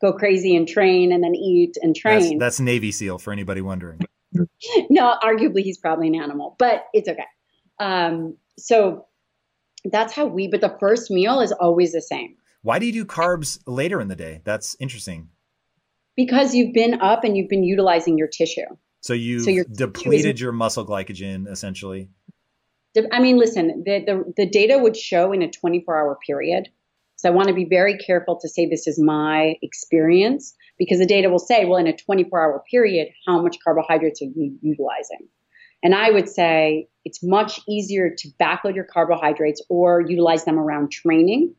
[0.00, 2.38] go crazy and train and then eat and train.
[2.38, 4.00] That's, that's Navy SEAL for anybody wondering.
[4.90, 7.24] no, arguably he's probably an animal, but it's okay.
[7.78, 9.06] Um, so
[9.84, 12.36] that's how we, but the first meal is always the same.
[12.62, 14.42] Why do you do carbs later in the day?
[14.44, 15.28] That's interesting.
[16.16, 18.66] Because you've been up and you've been utilizing your tissue.
[19.00, 22.10] So you so depleted your muscle glycogen essentially.
[23.12, 26.68] I mean, listen, the, the, the data would show in a 24 hour period.
[27.20, 31.06] So I want to be very careful to say this is my experience because the
[31.06, 35.28] data will say, well, in a 24 hour period, how much carbohydrates are you utilizing?
[35.82, 40.92] And I would say it's much easier to backload your carbohydrates or utilize them around
[40.92, 41.54] training,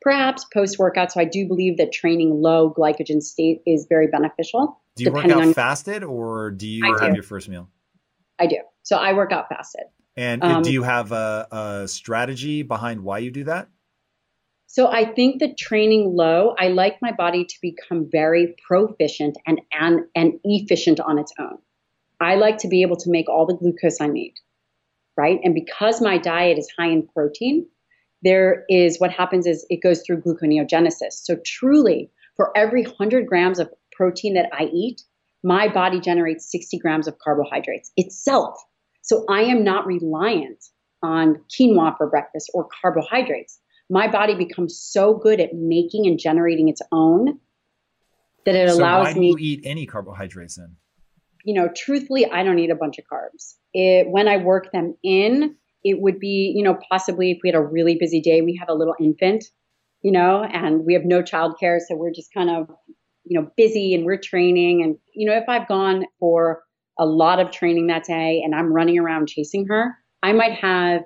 [0.00, 1.12] perhaps post workout.
[1.12, 4.80] So I do believe that training low glycogen state is very beneficial.
[4.96, 7.16] Do you work out on- fasted or do you I have do.
[7.16, 7.68] your first meal?
[8.38, 8.56] I do.
[8.82, 9.84] So I work out fasted.
[10.16, 13.68] And um, do you have a, a strategy behind why you do that?
[14.72, 19.60] So I think that training low, I like my body to become very proficient and,
[19.72, 21.58] and, and efficient on its own.
[22.20, 24.34] I like to be able to make all the glucose I need,
[25.16, 25.40] right?
[25.42, 27.66] And because my diet is high in protein,
[28.22, 31.14] there is what happens is it goes through gluconeogenesis.
[31.14, 35.02] So truly, for every 100 grams of protein that I eat,
[35.42, 38.62] my body generates 60 grams of carbohydrates itself.
[39.02, 40.64] So I am not reliant
[41.02, 43.59] on quinoa for breakfast or carbohydrates.
[43.90, 47.40] My body becomes so good at making and generating its own
[48.46, 49.28] that it so allows why do me.
[49.28, 50.76] You eat any carbohydrates then?
[51.44, 53.54] you know, truthfully, I don't eat a bunch of carbs.
[53.72, 57.56] It, when I work them in, it would be, you know, possibly if we had
[57.56, 59.44] a really busy day, we have a little infant,
[60.02, 61.78] you know, and we have no childcare.
[61.80, 62.68] So we're just kind of,
[63.24, 64.82] you know, busy and we're training.
[64.82, 66.62] And, you know, if I've gone for
[66.98, 71.02] a lot of training that day and I'm running around chasing her, I might have,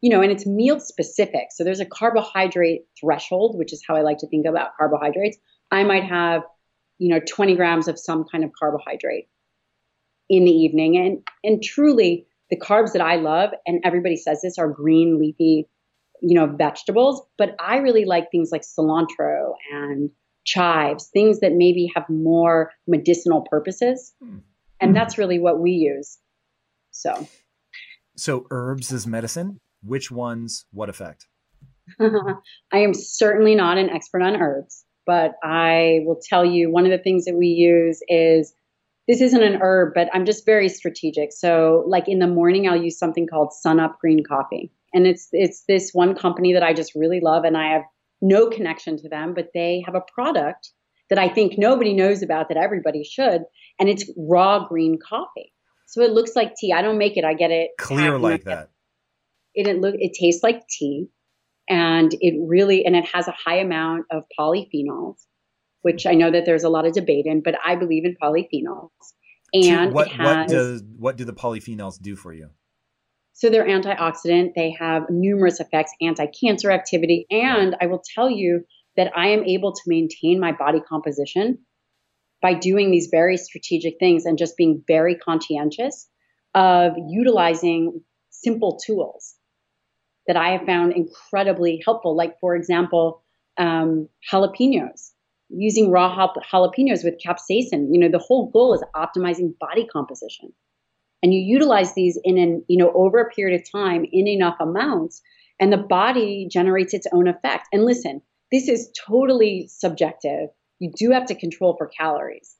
[0.00, 1.48] you know, and it's meal specific.
[1.50, 5.38] So there's a carbohydrate threshold, which is how I like to think about carbohydrates.
[5.70, 6.42] I might have,
[6.98, 9.28] you know, 20 grams of some kind of carbohydrate
[10.28, 10.96] in the evening.
[10.96, 15.68] And and truly, the carbs that I love, and everybody says this, are green leafy,
[16.22, 17.22] you know, vegetables.
[17.36, 20.10] But I really like things like cilantro and
[20.44, 24.14] chives, things that maybe have more medicinal purposes.
[24.22, 24.42] Mm.
[24.80, 26.18] And that's really what we use.
[26.92, 27.28] So,
[28.16, 29.60] so herbs is medicine.
[29.82, 30.66] Which ones?
[30.72, 31.26] What effect?
[32.00, 36.90] I am certainly not an expert on herbs, but I will tell you one of
[36.90, 38.54] the things that we use is
[39.06, 41.32] this isn't an herb, but I'm just very strategic.
[41.32, 44.70] So like in the morning, I'll use something called Sun Up Green Coffee.
[44.92, 47.82] And it's it's this one company that I just really love and I have
[48.20, 50.72] no connection to them, but they have a product
[51.08, 53.42] that I think nobody knows about that everybody should,
[53.78, 55.52] and it's raw green coffee.
[55.86, 56.72] So it looks like tea.
[56.72, 57.24] I don't make it.
[57.24, 58.70] I get it clear like that.
[59.54, 61.08] It, it look it tastes like tea
[61.68, 65.16] and it really and it has a high amount of polyphenols
[65.82, 68.90] which I know that there's a lot of debate in, but I believe in polyphenols.
[69.54, 72.50] And what, has, what does what do the polyphenols do for you?
[73.32, 74.54] So they're antioxidant.
[74.54, 78.64] They have numerous effects, anti-cancer activity, and I will tell you
[78.96, 81.58] that I am able to maintain my body composition
[82.42, 86.08] by doing these very strategic things and just being very conscientious
[86.54, 89.37] of utilizing simple tools
[90.28, 92.14] that I have found incredibly helpful.
[92.14, 93.22] Like, for example,
[93.58, 95.10] um, jalapenos
[95.48, 96.14] using raw
[96.52, 97.88] jalapenos with capsaicin.
[97.90, 100.52] You know, the whole goal is optimizing body composition.
[101.22, 104.56] And you utilize these in an, you know, over a period of time in enough
[104.60, 105.20] amounts,
[105.58, 107.66] and the body generates its own effect.
[107.72, 110.50] And listen, this is totally subjective.
[110.78, 112.54] You do have to control for calories.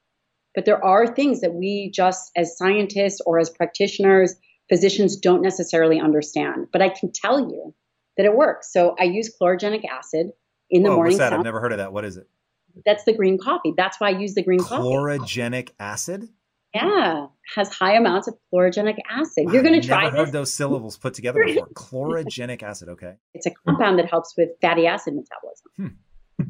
[0.54, 4.34] But there are things that we just as scientists or as practitioners,
[4.68, 6.68] physicians don't necessarily understand.
[6.72, 7.74] But I can tell you
[8.16, 8.72] that it works.
[8.72, 10.32] So I use chlorogenic acid
[10.70, 11.12] in the Whoa, morning.
[11.12, 11.32] What's that?
[11.32, 11.92] I've never heard of that.
[11.92, 12.28] What is it?
[12.84, 13.72] That's the green coffee.
[13.76, 14.88] That's why I use the green Chlorogenic coffee.
[14.88, 16.28] Chlorogenic acid?
[16.74, 17.26] Yeah,
[17.56, 19.46] has high amounts of chlorogenic acid.
[19.46, 21.66] Wow, You're going to try never heard those syllables put together before.
[21.68, 22.90] chlorogenic acid.
[22.90, 23.14] Okay.
[23.32, 25.98] It's a compound that helps with fatty acid metabolism.
[26.38, 26.44] Hmm.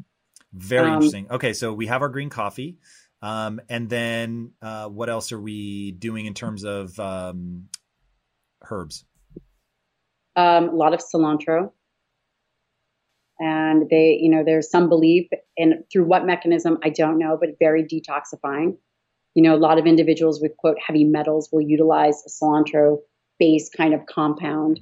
[0.52, 1.28] Very um, interesting.
[1.30, 2.78] Okay, so we have our green coffee.
[3.22, 7.68] Um, and then uh, what else are we doing in terms of um,
[8.70, 9.04] herbs?
[10.36, 11.72] Um, a lot of cilantro.
[13.40, 17.50] And they, you know, there's some belief, in through what mechanism, I don't know, but
[17.60, 18.76] very detoxifying.
[19.34, 22.98] You know, a lot of individuals with quote heavy metals will utilize a cilantro
[23.38, 24.80] based kind of compound.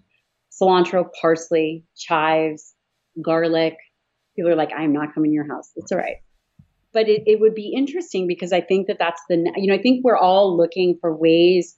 [0.51, 2.75] Cilantro, parsley, chives,
[3.21, 3.77] garlic.
[4.35, 5.71] People are like, I'm not coming to your house.
[5.77, 6.17] It's all right
[6.97, 9.83] but it, it would be interesting because I think that that's the, you know, I
[9.83, 11.77] think we're all looking for ways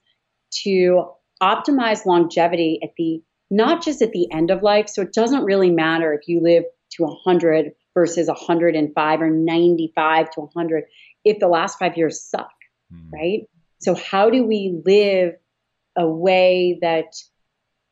[0.62, 1.10] to
[1.42, 4.88] optimize longevity at the, not just at the end of life.
[4.88, 10.40] So it doesn't really matter if you live to 100 versus 105 or 95 to
[10.40, 10.84] 100
[11.24, 12.52] if the last five years suck,
[12.92, 13.12] mm.
[13.12, 13.42] right?
[13.80, 15.34] So how do we live
[15.96, 17.14] a way that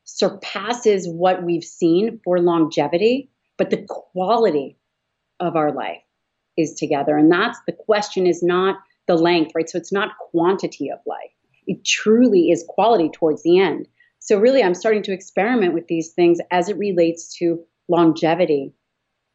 [0.05, 4.77] surpasses what we've seen for longevity, but the quality
[5.39, 6.01] of our life?
[6.57, 7.15] is together.
[7.15, 9.69] And that's the question is not the length, right?
[9.69, 11.31] So it's not quantity of life.
[11.67, 13.87] It truly is quality towards the end.
[14.19, 18.73] So really I'm starting to experiment with these things as it relates to longevity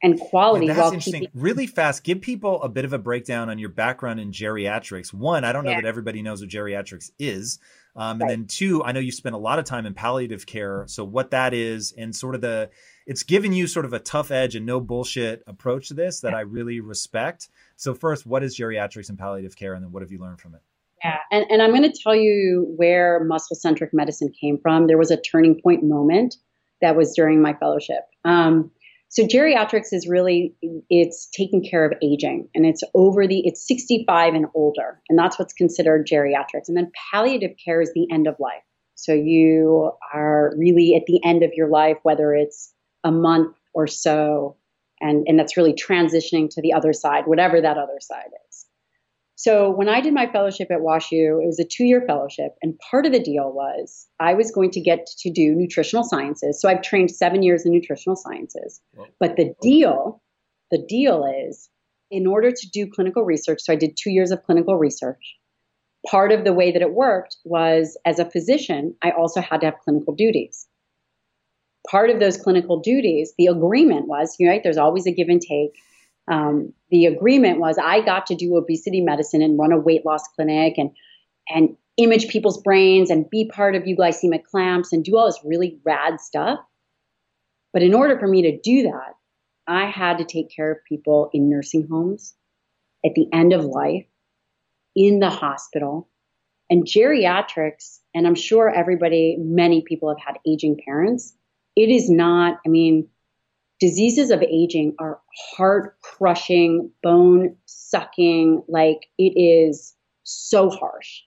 [0.02, 0.66] and quality.
[0.66, 1.20] Yeah, that's interesting.
[1.22, 5.14] Keeping- really fast, give people a bit of a breakdown on your background in geriatrics.
[5.14, 5.80] One, I don't know yeah.
[5.80, 7.58] that everybody knows what geriatrics is.
[7.94, 8.28] Um, and right.
[8.30, 10.84] then two, I know you spent a lot of time in palliative care.
[10.88, 12.70] So what that is and sort of the,
[13.06, 16.32] it's given you sort of a tough edge and no bullshit approach to this that
[16.32, 16.38] yeah.
[16.38, 17.48] I really respect.
[17.76, 19.74] So first, what is geriatrics and palliative care?
[19.74, 20.62] And then what have you learned from it?
[21.04, 24.86] Yeah, and, and I'm going to tell you where muscle centric medicine came from.
[24.86, 26.36] There was a turning point moment
[26.80, 28.02] that was during my fellowship.
[28.24, 28.70] Um,
[29.12, 30.54] so geriatrics is really
[30.88, 35.38] it's taking care of aging and it's over the it's 65 and older and that's
[35.38, 36.68] what's considered geriatrics.
[36.68, 38.62] And then palliative care is the end of life.
[38.94, 42.72] So you are really at the end of your life whether it's
[43.04, 44.56] a month or so
[45.02, 48.41] and and that's really transitioning to the other side, whatever that other side is.
[49.42, 53.06] So when I did my fellowship at WashU, it was a two-year fellowship, and part
[53.06, 56.60] of the deal was I was going to get to do nutritional sciences.
[56.60, 58.80] So I've trained seven years in nutritional sciences.
[59.18, 60.22] But the deal,
[60.70, 61.68] the deal is,
[62.08, 65.34] in order to do clinical research, so I did two years of clinical research.
[66.06, 69.66] Part of the way that it worked was, as a physician, I also had to
[69.66, 70.68] have clinical duties.
[71.90, 74.62] Part of those clinical duties, the agreement was, right?
[74.62, 75.72] There's always a give and take
[76.30, 80.26] um, the agreement was I got to do obesity medicine and run a weight loss
[80.28, 80.90] clinic and
[81.48, 85.78] and image people's brains and be part of euglycemic clamps and do all this really
[85.84, 86.58] rad stuff.
[87.72, 89.14] But in order for me to do that,
[89.66, 92.34] I had to take care of people in nursing homes,
[93.04, 94.06] at the end of life,
[94.94, 96.08] in the hospital,
[96.70, 97.98] and geriatrics.
[98.14, 101.34] And I'm sure everybody, many people have had aging parents.
[101.76, 103.08] It is not, I mean,
[103.82, 105.18] diseases of aging are
[105.56, 108.62] heart crushing, bone sucking.
[108.68, 111.22] Like it is so harsh.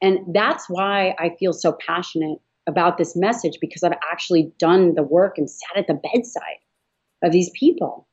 [0.00, 5.02] And that's why I feel so passionate about this message because I've actually done the
[5.02, 6.62] work and sat at the bedside
[7.22, 8.08] of these people.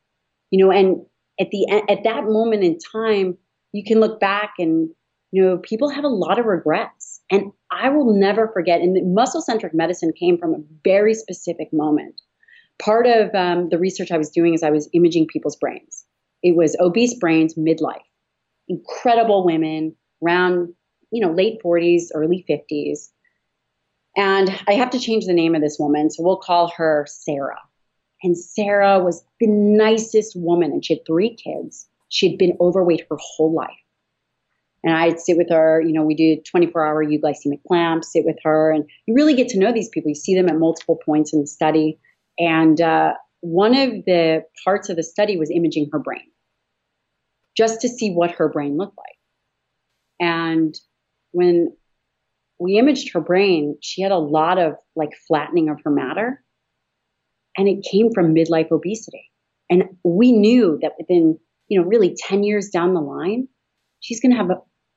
[0.51, 0.97] You know, and
[1.39, 3.37] at the at that moment in time,
[3.71, 4.89] you can look back and
[5.31, 7.21] you know, people have a lot of regrets.
[7.31, 12.21] And I will never forget, and muscle centric medicine came from a very specific moment
[12.79, 16.05] part of um, the research I was doing is I was imaging people's brains.
[16.43, 18.01] It was obese brains midlife,
[18.67, 20.73] incredible women around
[21.11, 23.09] you know late 40s, early 50s.
[24.17, 27.59] And I have to change the name of this woman, so we'll call her Sarah.
[28.23, 31.87] And Sarah was the nicest woman, and she had three kids.
[32.09, 33.69] She had been overweight her whole life.
[34.83, 38.37] And I'd sit with her, you know, we do 24 hour euglycemic clamps, sit with
[38.43, 40.09] her, and you really get to know these people.
[40.09, 41.99] You see them at multiple points in the study.
[42.37, 46.31] And uh, one of the parts of the study was imaging her brain,
[47.55, 49.07] just to see what her brain looked like.
[50.19, 50.75] And
[51.31, 51.75] when
[52.59, 56.43] we imaged her brain, she had a lot of like flattening of her matter.
[57.57, 59.31] And it came from midlife obesity.
[59.69, 63.47] And we knew that within, you know, really 10 years down the line,
[63.99, 64.47] she's going to have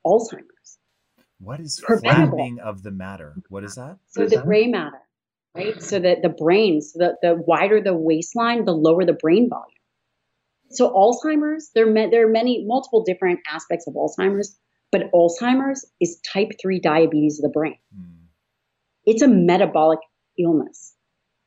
[0.05, 0.77] Alzheimer's.
[1.39, 3.35] What is flattening of the matter?
[3.47, 3.97] What is that?
[4.07, 4.99] So the gray matter
[5.59, 5.81] right?
[5.81, 9.65] So that the brains, the, the wider the waistline, the lower the brain volume.
[10.71, 14.57] So Alzheimer's, there, there are many, multiple different aspects of Alzheimer's,
[14.91, 17.77] but Alzheimer's is type 3 diabetes of the brain.
[17.95, 18.13] Mm.
[19.05, 19.99] It's a metabolic
[20.37, 20.93] illness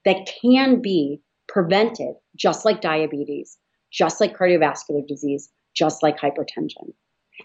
[0.04, 3.58] that can be prevented just like diabetes,
[3.92, 6.92] just like cardiovascular disease, just like hypertension.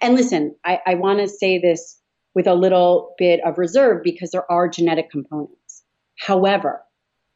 [0.01, 1.99] And listen, I, I want to say this
[2.33, 5.56] with a little bit of reserve because there are genetic components.
[6.17, 6.83] However,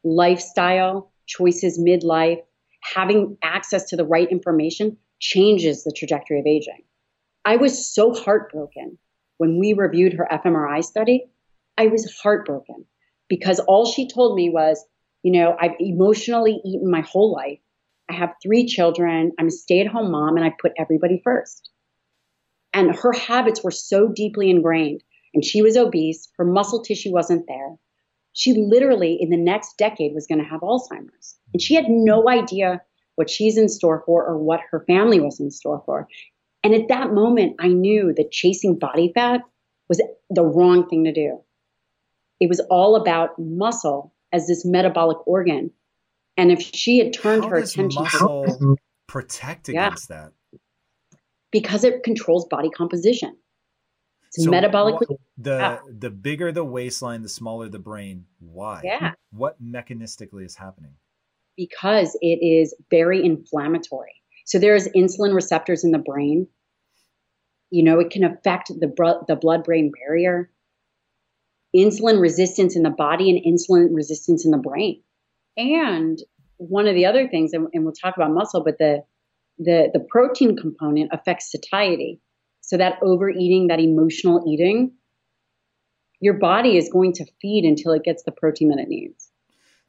[0.04, 2.42] lifestyle, choices midlife,
[2.80, 6.82] having access to the right information changes the trajectory of aging.
[7.44, 8.98] I was so heartbroken
[9.38, 11.26] when we reviewed her fMRI study.
[11.78, 12.84] I was heartbroken
[13.28, 14.84] because all she told me was,
[15.22, 17.60] you know, I've emotionally eaten my whole life.
[18.10, 19.32] I have three children.
[19.38, 21.70] I'm a stay at home mom and I put everybody first.
[22.74, 25.02] And her habits were so deeply ingrained
[25.34, 26.28] and she was obese.
[26.36, 27.76] Her muscle tissue wasn't there.
[28.32, 32.28] She literally in the next decade was going to have Alzheimer's and she had no
[32.28, 32.80] idea
[33.16, 36.08] what she's in store for or what her family was in store for.
[36.64, 39.42] And at that moment, I knew that chasing body fat
[39.88, 41.40] was the wrong thing to do.
[42.40, 45.70] It was all about muscle as this metabolic organ.
[46.38, 48.76] And if she had turned How her does attention muscle to
[49.06, 49.88] protect Yeah.
[49.88, 50.32] against that.
[51.50, 53.36] because it controls body composition.
[54.34, 55.78] It's So metabolically the yeah.
[55.88, 58.26] the bigger the waistline, the smaller the brain.
[58.38, 58.80] Why?
[58.84, 59.12] Yeah.
[59.30, 60.94] What mechanistically is happening?
[61.56, 64.14] because it is very inflammatory.
[64.46, 66.48] So there's insulin receptors in the brain.
[67.70, 70.50] You know, it can affect the bro- the blood brain barrier.
[71.74, 75.02] Insulin resistance in the body and insulin resistance in the brain.
[75.56, 76.18] And
[76.58, 79.04] one of the other things, and, and we'll talk about muscle, but the
[79.58, 82.20] the the protein component affects satiety.
[82.72, 84.92] So that overeating, that emotional eating,
[86.20, 89.30] your body is going to feed until it gets the protein that it needs.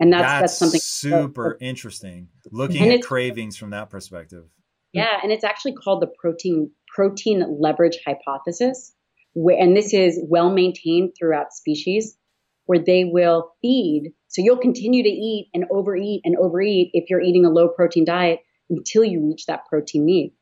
[0.01, 2.27] And that's that's, something super interesting.
[2.51, 4.43] Looking at cravings from that perspective.
[4.91, 8.93] Yeah, and it's actually called the protein protein leverage hypothesis,
[9.33, 12.17] and this is well maintained throughout species,
[12.65, 14.11] where they will feed.
[14.27, 18.03] So you'll continue to eat and overeat and overeat if you're eating a low protein
[18.03, 20.33] diet until you reach that protein need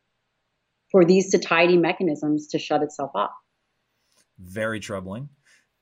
[0.91, 3.31] for these satiety mechanisms to shut itself off.
[4.37, 5.29] Very troubling.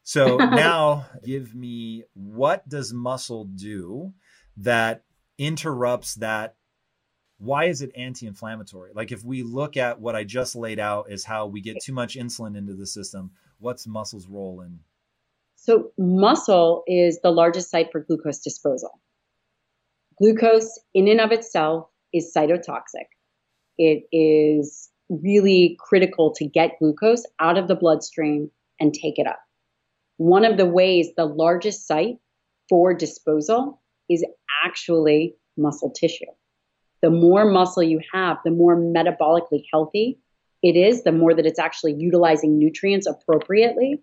[0.04, 4.14] So now give me what does muscle do
[4.58, 5.04] that
[5.38, 6.56] interrupts that
[7.38, 8.92] why is it anti-inflammatory?
[8.94, 11.94] Like if we look at what I just laid out is how we get too
[11.94, 14.80] much insulin into the system, what's muscle's role in
[15.56, 19.00] So muscle is the largest site for glucose disposal.
[20.18, 23.08] Glucose in and of itself is cytotoxic.
[23.78, 28.50] It is really critical to get glucose out of the bloodstream
[28.80, 29.40] and take it up.
[30.18, 32.18] One of the ways the largest site
[32.68, 34.26] for disposal is
[34.66, 36.26] actually muscle tissue.
[37.02, 40.20] The more muscle you have, the more metabolically healthy
[40.62, 44.02] it is, the more that it's actually utilizing nutrients appropriately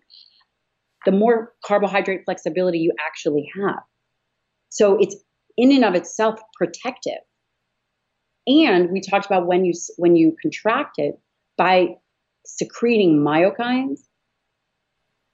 [1.07, 3.79] the more carbohydrate flexibility you actually have.
[4.69, 5.17] So it's
[5.57, 7.21] in and of itself protective.
[8.47, 11.19] And we talked about when you when you contract it
[11.57, 11.97] by
[12.45, 14.01] secreting myokines,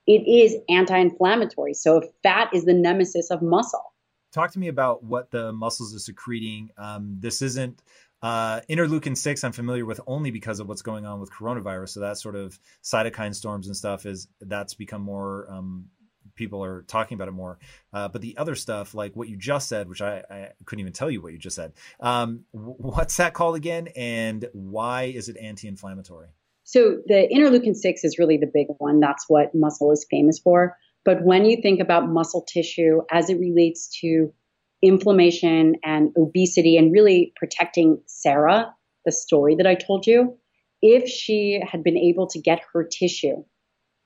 [0.07, 1.75] it is anti-inflammatory.
[1.75, 3.93] So fat is the nemesis of muscle.
[4.33, 6.71] talk to me about what the muscles are secreting.
[6.77, 7.83] Um, this isn't
[8.23, 9.45] uh, interleukin six.
[9.45, 11.91] I'm familiar with only because of what's going on with coronavirus.
[11.91, 15.47] So that sort of cytokine storms and stuff is that's become more.
[15.51, 15.87] Um,
[16.35, 17.59] people are talking about it more.
[17.93, 20.93] Uh, but the other stuff, like what you just said, which I, I couldn't even
[20.93, 21.73] tell you what you just said.
[22.01, 26.29] Um, what's that called again, and why is it anti-inflammatory?
[26.65, 29.01] So the interleukin 6 is really the big one.
[29.01, 30.77] That's what muscle is famous for.
[31.05, 34.33] But when you think about muscle tissue as it relates to
[34.81, 38.75] inflammation and obesity and really protecting Sarah,
[39.05, 40.39] the story that I told you,
[40.81, 43.45] if she had been able to get her tissue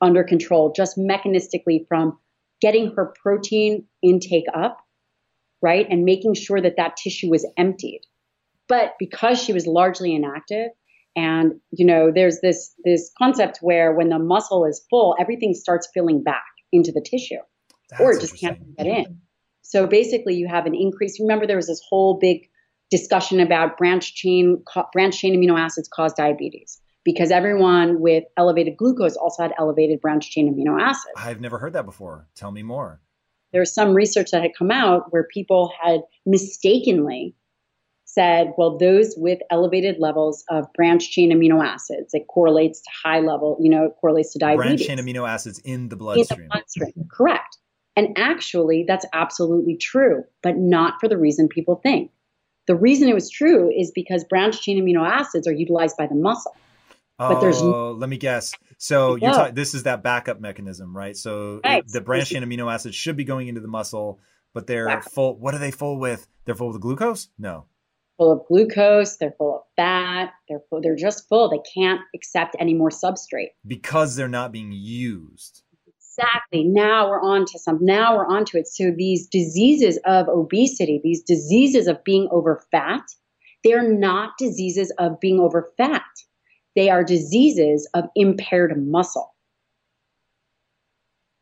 [0.01, 2.19] under control just mechanistically from
[2.61, 4.79] getting her protein intake up,
[5.63, 8.03] right, and making sure that that tissue was emptied.
[8.69, 10.71] But because she was largely inactive,
[11.15, 15.89] and you know, there's this this concept where when the muscle is full, everything starts
[15.95, 17.41] filling back into the tissue,
[18.01, 19.21] or it just can't get in.
[19.63, 21.19] So basically, you have an increase.
[21.21, 22.49] Remember, there was this whole big
[22.91, 29.17] discussion about branch chain branch chain amino acids cause diabetes because everyone with elevated glucose
[29.17, 31.15] also had elevated branched chain amino acids.
[31.17, 32.27] I've never heard that before.
[32.35, 33.01] Tell me more.
[33.53, 37.37] There was some research that had come out where people had mistakenly
[38.05, 43.21] said, well, those with elevated levels of branched chain amino acids, it correlates to high
[43.21, 44.85] level, you know, it correlates to diabetes.
[44.85, 46.41] Branched chain amino acids in the bloodstream.
[46.41, 46.87] in the bloodstream.
[46.87, 47.09] bloodstream.
[47.09, 47.57] Correct.
[47.95, 52.11] And actually, that's absolutely true, but not for the reason people think.
[52.67, 56.17] The reason it was true is because branched chain amino acids are utilized by the
[56.17, 56.57] muscle.
[57.19, 58.53] But there's- oh, let me guess.
[58.79, 59.55] So you're talking.
[59.55, 61.17] This is that backup mechanism, right?
[61.17, 61.83] So Right.
[61.89, 64.19] the branch chain amino acids should be going into the muscle,
[64.53, 65.13] but they're Exactly.
[65.15, 65.39] full.
[65.39, 66.29] What are they full with?
[66.45, 67.29] They're full with glucose?
[67.39, 67.65] No.
[68.19, 71.51] full of glucose, they're full of fat, they're full, they're just full.
[71.51, 75.63] They can't accept any more substrate because they're not being used.
[75.87, 76.65] Exactly.
[76.65, 77.79] Now we're on to some.
[77.83, 78.69] Now we're on to it.
[78.69, 83.03] So these diseases of obesity, these diseases of being over fat,
[83.63, 86.03] they're not diseases of being over fat.
[86.77, 89.35] They are diseases of impaired muscle.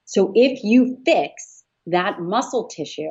[0.04, 3.10] So if you fix that muscle tissue,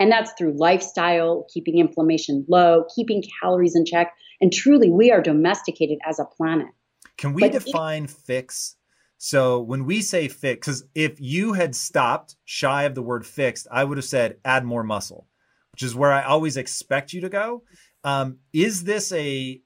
[0.00, 5.20] and that's through lifestyle, keeping inflammation low, keeping calories in check, and truly we are
[5.20, 6.68] domesticated as a planet.
[7.16, 8.76] Can we but define it, fix?
[9.18, 13.66] So when we say fix, because if you had stopped shy of the word fixed,
[13.70, 15.26] I would have said add more muscle,
[15.72, 17.64] which is where I always expect you to go.
[18.04, 19.60] Um, is this a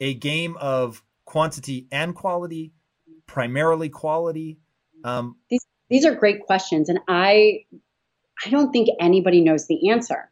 [0.00, 2.72] a game of quantity and quality,
[3.26, 4.58] primarily quality?
[5.04, 7.64] Um, these these are great questions, and I
[8.44, 10.30] I don't think anybody knows the answer.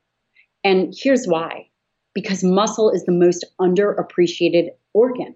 [0.62, 1.69] And here's why:
[2.15, 5.35] because muscle is the most underappreciated organ.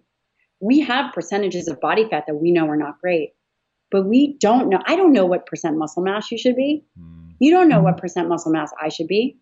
[0.61, 3.35] We have percentages of body fat that we know are not great,
[3.91, 4.81] but we don't know.
[4.87, 6.85] I don't know what percent muscle mass you should be.
[6.99, 7.35] Mm.
[7.39, 9.39] You don't know what percent muscle mass I should be.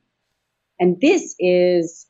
[0.78, 2.07] And this is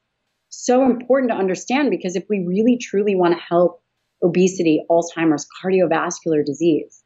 [0.49, 3.82] so important to understand because if we really truly want to help
[4.22, 7.03] obesity, Alzheimer's, cardiovascular disease,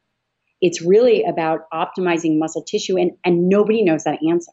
[0.60, 4.52] it's really about optimizing muscle tissue, and, and nobody knows that answer.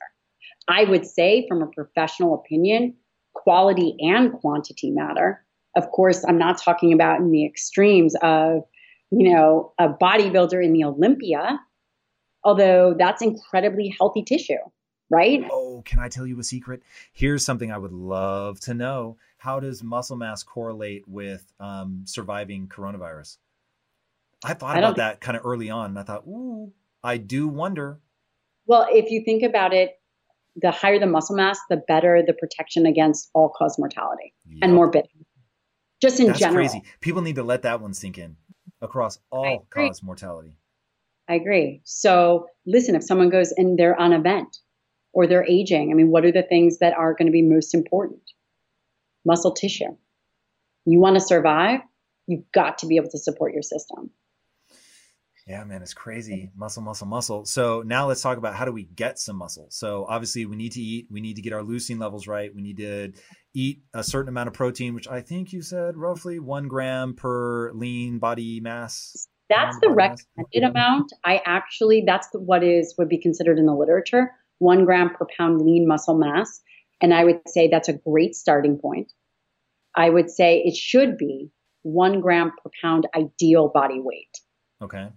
[0.67, 2.95] I would say, from a professional opinion,
[3.33, 5.45] quality and quantity matter.
[5.75, 8.63] Of course, I'm not talking about in the extremes of,
[9.11, 11.59] you know, a bodybuilder in the Olympia,
[12.43, 14.55] although that's incredibly healthy tissue
[15.10, 15.47] right?
[15.51, 16.84] Oh, can I tell you a secret?
[17.14, 19.18] Here's something I would love to know.
[19.38, 23.38] How does muscle mass correlate with um, surviving coronavirus?
[24.43, 26.72] I thought I about that kind of early on, and I thought, ooh,
[27.03, 27.99] I do wonder.
[28.66, 29.99] Well, if you think about it,
[30.55, 34.60] the higher the muscle mass, the better the protection against all cause mortality yep.
[34.64, 35.26] and morbidity.
[36.01, 36.68] Just in That's general.
[36.68, 36.84] crazy.
[36.99, 38.38] People need to let that one sink in
[38.82, 40.58] across all cause mortality.
[41.30, 41.82] I agree.
[41.84, 44.58] So listen, if someone goes and they're on a vent
[45.14, 45.91] or they're aging.
[45.91, 48.22] I mean, what are the things that are going to be most important?
[49.26, 49.95] Muscle tissue.
[50.86, 51.82] You want to survive,
[52.28, 54.12] you've got to be able to support your system.
[55.47, 56.51] Yeah, man, it's crazy.
[56.58, 57.45] Muscle, muscle, muscle.
[57.45, 59.68] So now let's talk about how do we get some muscle.
[59.70, 61.08] So obviously we need to eat.
[61.10, 62.53] We need to get our leucine levels right.
[62.53, 63.14] We need to
[63.53, 67.72] eat a certain amount of protein, which I think you said roughly one gram per
[67.72, 69.28] lean body mass.
[69.49, 70.28] That's the recommended
[70.62, 70.70] mass.
[70.70, 71.14] amount.
[71.24, 75.62] I actually, that's what is would be considered in the literature one gram per pound
[75.62, 76.62] lean muscle mass.
[77.01, 79.12] And I would say that's a great starting point.
[79.95, 81.49] I would say it should be
[81.84, 84.39] one gram per pound ideal body weight.
[84.82, 85.10] Okay.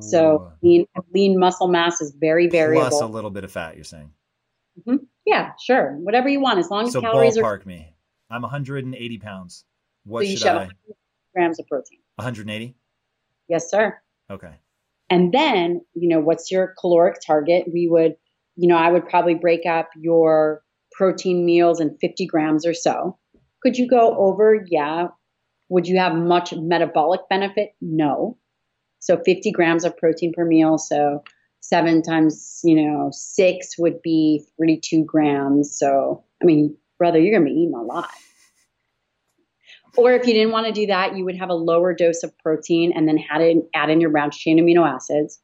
[0.00, 2.88] So lean, lean muscle mass is very variable.
[2.88, 4.10] Plus a little bit of fat, you're saying?
[4.80, 5.04] Mm-hmm.
[5.24, 5.92] Yeah, sure.
[5.98, 7.58] Whatever you want, as long as so calories ballpark are.
[7.60, 7.94] ballpark me.
[8.30, 9.64] I'm 180 pounds.
[10.04, 10.68] What so should I?
[11.34, 12.00] Grams of protein.
[12.16, 12.74] 180.
[13.48, 13.98] Yes, sir.
[14.30, 14.52] Okay.
[15.10, 17.66] And then, you know, what's your caloric target?
[17.72, 18.16] We would,
[18.56, 23.18] you know, I would probably break up your protein meals in 50 grams or so.
[23.62, 24.64] Could you go over?
[24.68, 25.08] Yeah.
[25.70, 27.70] Would you have much metabolic benefit?
[27.80, 28.36] No.
[29.00, 30.78] So 50 grams of protein per meal.
[30.78, 31.22] So
[31.60, 35.76] seven times, you know, six would be 32 grams.
[35.76, 38.10] So, I mean, brother, you're going to be eating a lot.
[39.98, 42.38] Or if you didn't want to do that, you would have a lower dose of
[42.38, 45.40] protein and then add in, add in your branched chain amino acids.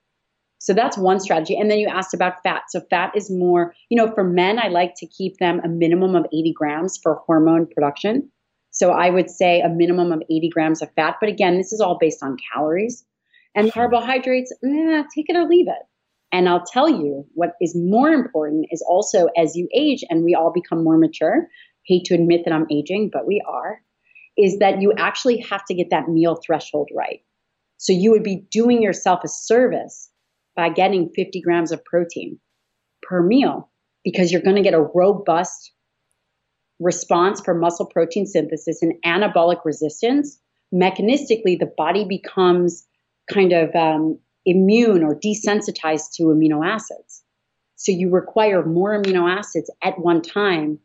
[0.61, 1.59] So that's one strategy.
[1.59, 2.63] And then you asked about fat.
[2.69, 6.15] So fat is more, you know, for men, I like to keep them a minimum
[6.15, 8.31] of 80 grams for hormone production.
[8.71, 11.17] So I would say a minimum of 80 grams of fat.
[11.19, 13.05] But again, this is all based on calories.
[13.57, 15.83] And carbohydrates, eh, take it or leave it.
[16.31, 20.37] And I'll tell you what is more important is also as you age and we
[20.37, 21.49] all become more mature.
[21.87, 23.81] Hate to admit that I'm aging, but we are
[24.37, 27.21] is that you actually have to get that meal threshold right.
[27.77, 30.11] So you would be doing yourself a service
[30.57, 32.39] by getting 50 grams of protein
[33.03, 33.71] per meal
[34.05, 35.73] because you're going to get a robust
[36.81, 40.39] response for muscle protein synthesis and anabolic resistance.
[40.73, 42.87] Mechanistically, the body becomes
[43.33, 47.23] kind of um, immune or desensitized to amino acids.
[47.77, 50.79] So you require more amino acids at one time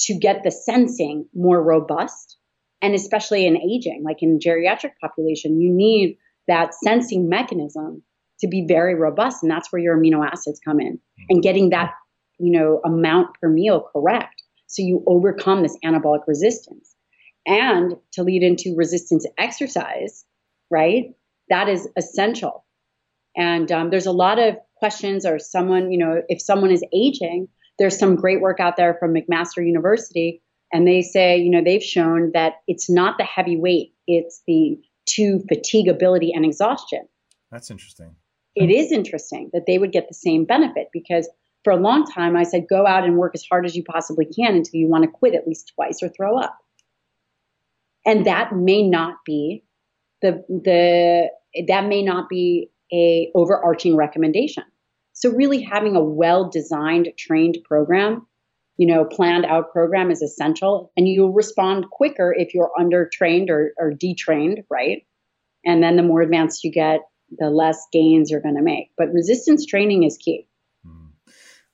[0.00, 2.36] to get the sensing more robust.
[2.82, 8.02] And especially in aging, like in geriatric population, you need that sensing mechanism
[8.40, 9.42] to be very robust.
[9.42, 11.92] And that's where your amino acids come in and getting that,
[12.38, 14.42] you know, amount per meal correct.
[14.66, 16.94] So you overcome this anabolic resistance.
[17.46, 20.24] And to lead into resistance exercise,
[20.70, 21.14] right?
[21.48, 22.64] That is essential.
[23.36, 27.48] And um, there's a lot of questions or someone, you know, if someone is aging,
[27.78, 31.82] there's some great work out there from McMaster University, and they say, you know, they've
[31.82, 37.06] shown that it's not the heavy weight, it's the to fatigability and exhaustion.
[37.50, 38.16] That's interesting.
[38.56, 41.28] It is interesting that they would get the same benefit because
[41.62, 44.24] for a long time I said, go out and work as hard as you possibly
[44.24, 46.56] can until you want to quit at least twice or throw up.
[48.04, 49.64] And that may not be
[50.22, 51.28] the the
[51.66, 54.64] that may not be a overarching recommendation.
[55.16, 58.26] So really having a well-designed, trained program,
[58.76, 60.92] you know, planned out program is essential.
[60.94, 65.06] And you'll respond quicker if you're undertrained or, or detrained, right?
[65.64, 67.00] And then the more advanced you get,
[67.30, 68.90] the less gains you're going to make.
[68.98, 70.48] But resistance training is key.
[70.84, 71.06] Hmm.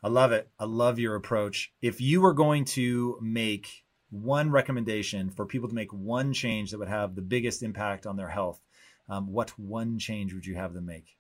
[0.05, 0.49] I love it.
[0.61, 1.72] I love your approach.
[1.82, 6.78] If you were going to make one recommendation for people to make one change that
[6.78, 8.61] would have the biggest impact on their health,
[9.09, 11.16] um, what one change would you have them make?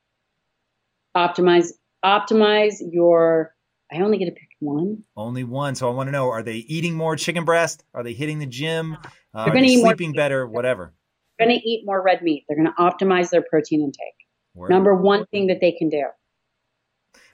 [1.16, 1.72] Optimize
[2.04, 3.54] optimize your
[3.92, 5.04] I only get to pick one.
[5.16, 5.74] Only one.
[5.74, 7.84] So I want to know: Are they eating more chicken breast?
[7.92, 8.96] Are they hitting the gym?
[9.34, 10.46] Uh, are they sleeping better?
[10.46, 10.94] Whatever.
[11.38, 12.44] They're going to eat more red meat.
[12.48, 14.14] They're going to optimize their protein intake.
[14.54, 14.70] Word.
[14.70, 16.04] Number one thing that they can do.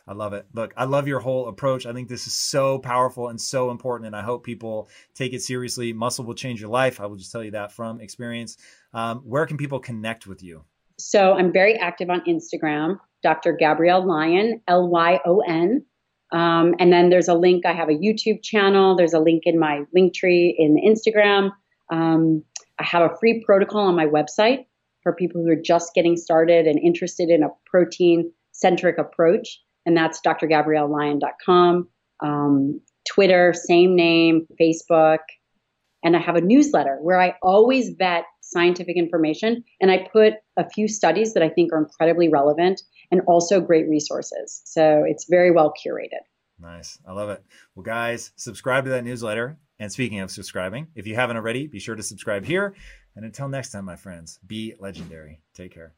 [0.07, 0.47] I love it.
[0.55, 1.85] Look, I love your whole approach.
[1.85, 5.43] I think this is so powerful and so important, and I hope people take it
[5.43, 5.93] seriously.
[5.93, 6.99] Muscle will change your life.
[7.01, 8.57] I will just tell you that from experience.
[8.95, 10.65] Um, where can people connect with you?
[10.99, 12.99] So I'm very active on Instagram.
[13.23, 13.53] Dr.
[13.53, 15.85] Gabrielle Lyon, L Y O N.
[16.33, 17.65] Um, and then there's a link.
[17.65, 18.97] I have a YouTube channel.
[18.97, 21.51] There's a link in my link tree in Instagram.
[21.91, 22.45] Um,
[22.79, 24.67] I have a free protocol on my website
[25.03, 29.61] for people who are just getting started and interested in a protein centric approach.
[29.87, 31.89] And that's drgabriellelyon.com.
[32.23, 35.19] Um, Twitter, same name, Facebook.
[36.05, 40.69] And I have a newsletter where I always vet scientific information and I put a
[40.69, 44.63] few studies that I think are incredibly relevant and also great resources.
[44.65, 46.25] So it's very well curated.
[46.61, 46.99] Nice.
[47.07, 47.45] I love it.
[47.75, 49.59] Well, guys, subscribe to that newsletter.
[49.79, 52.75] And speaking of subscribing, if you haven't already, be sure to subscribe here.
[53.15, 55.41] And until next time, my friends, be legendary.
[55.55, 55.98] Take care.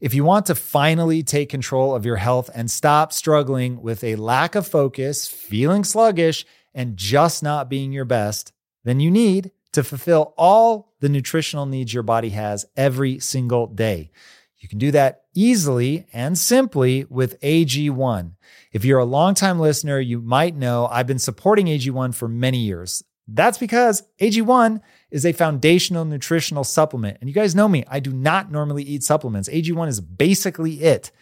[0.00, 4.14] If you want to finally take control of your health and stop struggling with a
[4.14, 8.52] lack of focus, feeling sluggish, and just not being your best,
[8.84, 14.12] then you need to fulfill all the nutritional needs your body has every single day.
[14.58, 18.32] You can do that easily and simply with AG1.
[18.72, 23.02] If you're a longtime listener, you might know I've been supporting AG1 for many years.
[23.28, 27.18] That's because AG1 is a foundational nutritional supplement.
[27.20, 29.50] And you guys know me, I do not normally eat supplements.
[29.50, 31.12] AG1 is basically it.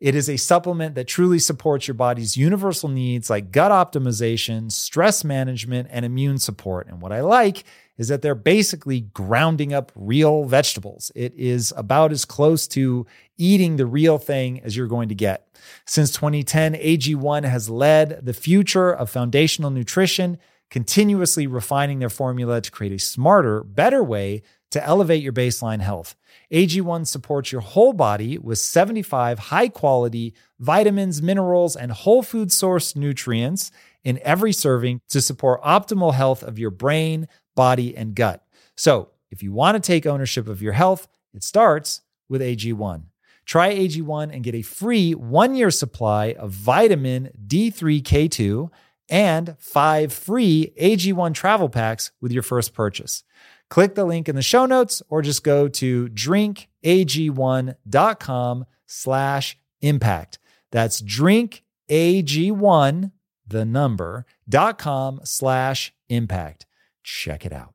[0.00, 5.22] It is a supplement that truly supports your body's universal needs like gut optimization, stress
[5.22, 6.86] management, and immune support.
[6.86, 7.64] And what I like
[7.98, 11.12] is that they're basically grounding up real vegetables.
[11.14, 13.06] It is about as close to
[13.36, 15.46] eating the real thing as you're going to get.
[15.84, 20.38] Since 2010, AG1 has led the future of foundational nutrition
[20.70, 26.14] continuously refining their formula to create a smarter, better way to elevate your baseline health.
[26.52, 32.94] AG1 supports your whole body with 75 high quality vitamins, minerals, and whole food source
[32.94, 33.70] nutrients
[34.04, 38.44] in every serving to support optimal health of your brain, body, and gut.
[38.76, 43.04] So, if you want to take ownership of your health, it starts with AG1.
[43.44, 48.70] Try AG1 and get a free one year supply of vitamin D3K2
[49.10, 53.24] and five free AG1 travel packs with your first purchase.
[53.68, 60.38] Click the link in the show notes or just go to drinkag1.com slash impact.
[60.72, 63.12] That's drinkag1,
[63.46, 66.66] the number, dot com slash impact.
[67.02, 67.74] Check it out.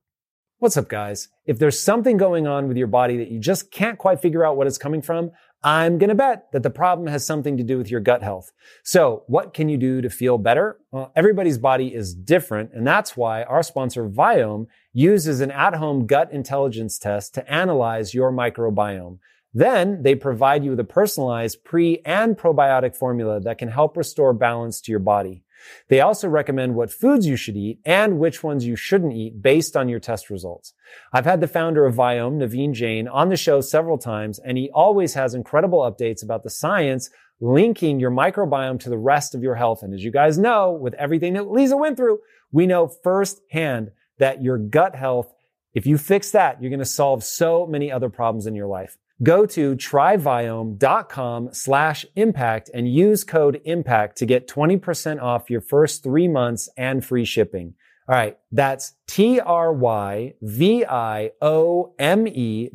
[0.59, 1.27] What's up, guys?
[1.45, 4.57] If there's something going on with your body that you just can't quite figure out
[4.57, 5.31] what it's coming from,
[5.65, 8.51] I'm going to bet that the problem has something to do with your gut health.
[8.83, 10.77] So what can you do to feel better?
[10.91, 12.71] Well, everybody's body is different.
[12.75, 18.31] And that's why our sponsor Viome uses an at-home gut intelligence test to analyze your
[18.31, 19.17] microbiome.
[19.55, 24.33] Then they provide you with a personalized pre and probiotic formula that can help restore
[24.33, 25.44] balance to your body.
[25.89, 29.75] They also recommend what foods you should eat and which ones you shouldn't eat based
[29.75, 30.73] on your test results.
[31.13, 34.69] I've had the founder of Viome, Naveen Jain, on the show several times, and he
[34.73, 37.09] always has incredible updates about the science
[37.39, 39.83] linking your microbiome to the rest of your health.
[39.83, 42.19] And as you guys know, with everything that Lisa went through,
[42.51, 45.33] we know firsthand that your gut health,
[45.73, 48.97] if you fix that, you're going to solve so many other problems in your life.
[49.23, 56.03] Go to tryviome.com slash impact and use code impact to get 20% off your first
[56.03, 57.75] three months and free shipping.
[58.07, 58.37] All right.
[58.51, 59.49] That's T-R-Y-V-I-O-M-E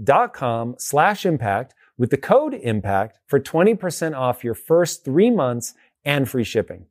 [0.03, 5.74] dot com slash impact with the code impact for 20% off your first three months
[6.05, 6.86] and free shipping.